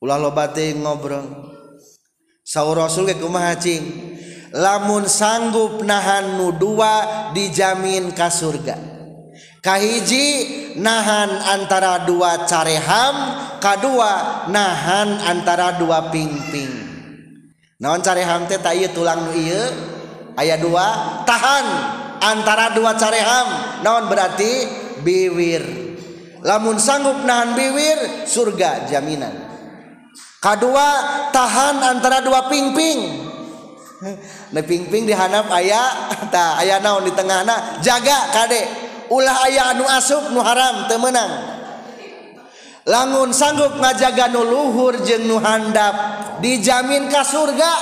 Ulah 0.00 0.16
loba 0.16 0.48
teh 0.48 0.72
ngobrol. 0.72 1.28
Saur 2.40 2.74
rasul 2.80 3.06
ke 3.06 3.20
kumaha 3.20 3.54
cing 3.54 3.84
lamun 4.56 5.06
sanggup 5.06 5.84
nahan 5.86 6.40
nu 6.40 6.50
dua 6.56 7.30
dijamin 7.36 8.10
ka 8.16 8.32
surga. 8.32 8.74
Kahiji 9.60 10.26
nahan 10.80 11.28
antara 11.52 12.08
dua 12.08 12.48
careham 12.48 13.14
kadua 13.60 14.48
nahan 14.48 15.20
antara 15.20 15.76
dua 15.76 16.08
pingping. 16.08 16.72
Naon 17.76 18.00
careham 18.00 18.48
teh 18.48 18.56
tak 18.56 18.80
ieu 18.80 18.88
tulang 18.90 19.20
nu 19.28 19.36
ieu? 19.36 19.64
Aya 20.34 20.56
dua 20.56 21.20
tahan 21.28 21.66
antara 22.24 22.72
dua 22.72 22.96
careham 22.96 23.46
naon 23.84 24.08
berarti? 24.08 24.79
biwir. 25.02 25.64
Lamun 26.40 26.80
sanggup 26.80 27.24
nahan 27.28 27.52
biwir 27.52 28.24
surga 28.24 28.88
jaminan. 28.88 29.32
Kedua 30.40 30.88
tahan 31.34 31.84
antara 31.84 32.24
dua 32.24 32.48
pingping. 32.48 33.00
Nah 34.50 34.64
pingping 34.64 35.04
dihanap 35.04 35.52
ayah 35.60 36.08
ta 36.34 36.56
ayah 36.64 36.80
naon 36.80 37.04
di 37.04 37.12
tengah 37.12 37.44
na 37.44 37.78
jaga 37.84 38.32
kade. 38.32 38.64
Ulah 39.12 39.44
ayah 39.44 39.76
anu 39.76 39.84
asup 39.84 40.32
nu 40.32 40.40
haram 40.40 40.88
temenang 40.88 41.60
langun 42.88 43.30
sanggup 43.30 43.76
ngajaga 43.76 44.32
nu 44.32 44.42
luhur 44.42 44.98
jeung 45.04 45.28
nu 45.28 45.36
handap 45.38 45.94
dijamin 46.40 47.06
ka 47.12 47.22
surga 47.22 47.72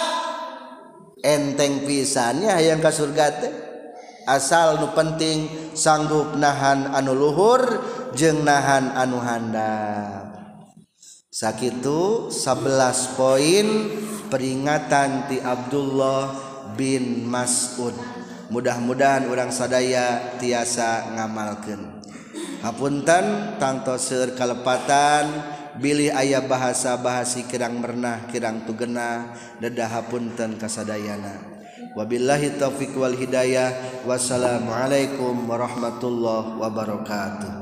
enteng 1.22 1.86
pisannya 1.86 2.52
hayang 2.52 2.82
ka 2.82 2.90
surga 2.90 3.26
teh. 3.38 3.67
asal 4.28 4.76
nu 4.84 4.92
penting 4.92 5.72
sanggup 5.72 6.36
nahan 6.36 6.92
anu 6.92 7.16
luhur 7.16 7.80
jeung 8.12 8.44
nahan 8.44 8.92
anu 8.92 9.16
handap 9.24 10.28
sakitu 11.32 12.28
11 12.28 13.16
poin 13.16 13.66
peringatan 14.28 15.24
ti 15.32 15.40
Abdullah 15.40 16.36
bin 16.76 17.24
Mas'ud. 17.24 17.96
Mudah-mudahan 18.48 19.28
orang 19.28 19.52
sadaya 19.52 20.36
tiasa 20.40 21.12
ngamalkan 21.12 22.00
hapunten 22.64 23.54
tangto 23.60 23.94
seur 24.00 24.32
kalepatan 24.32 25.28
bilih 25.78 26.10
ayah 26.16 26.42
bahasa 26.42 26.96
bahasi 26.98 27.46
kirang 27.46 27.78
mernah 27.78 28.26
kirang 28.32 28.64
tugena 28.66 29.36
dedah 29.62 29.86
hapunten 29.86 30.58
kasadayana. 30.58 31.57
wabillahi 31.98 32.54
taufiq 32.54 32.94
wal 32.94 33.18
hidayah. 33.18 33.74
Wassalamualaikum 34.06 35.50
warahmatullahi 35.50 36.54
wabarakatuh. 36.62 37.57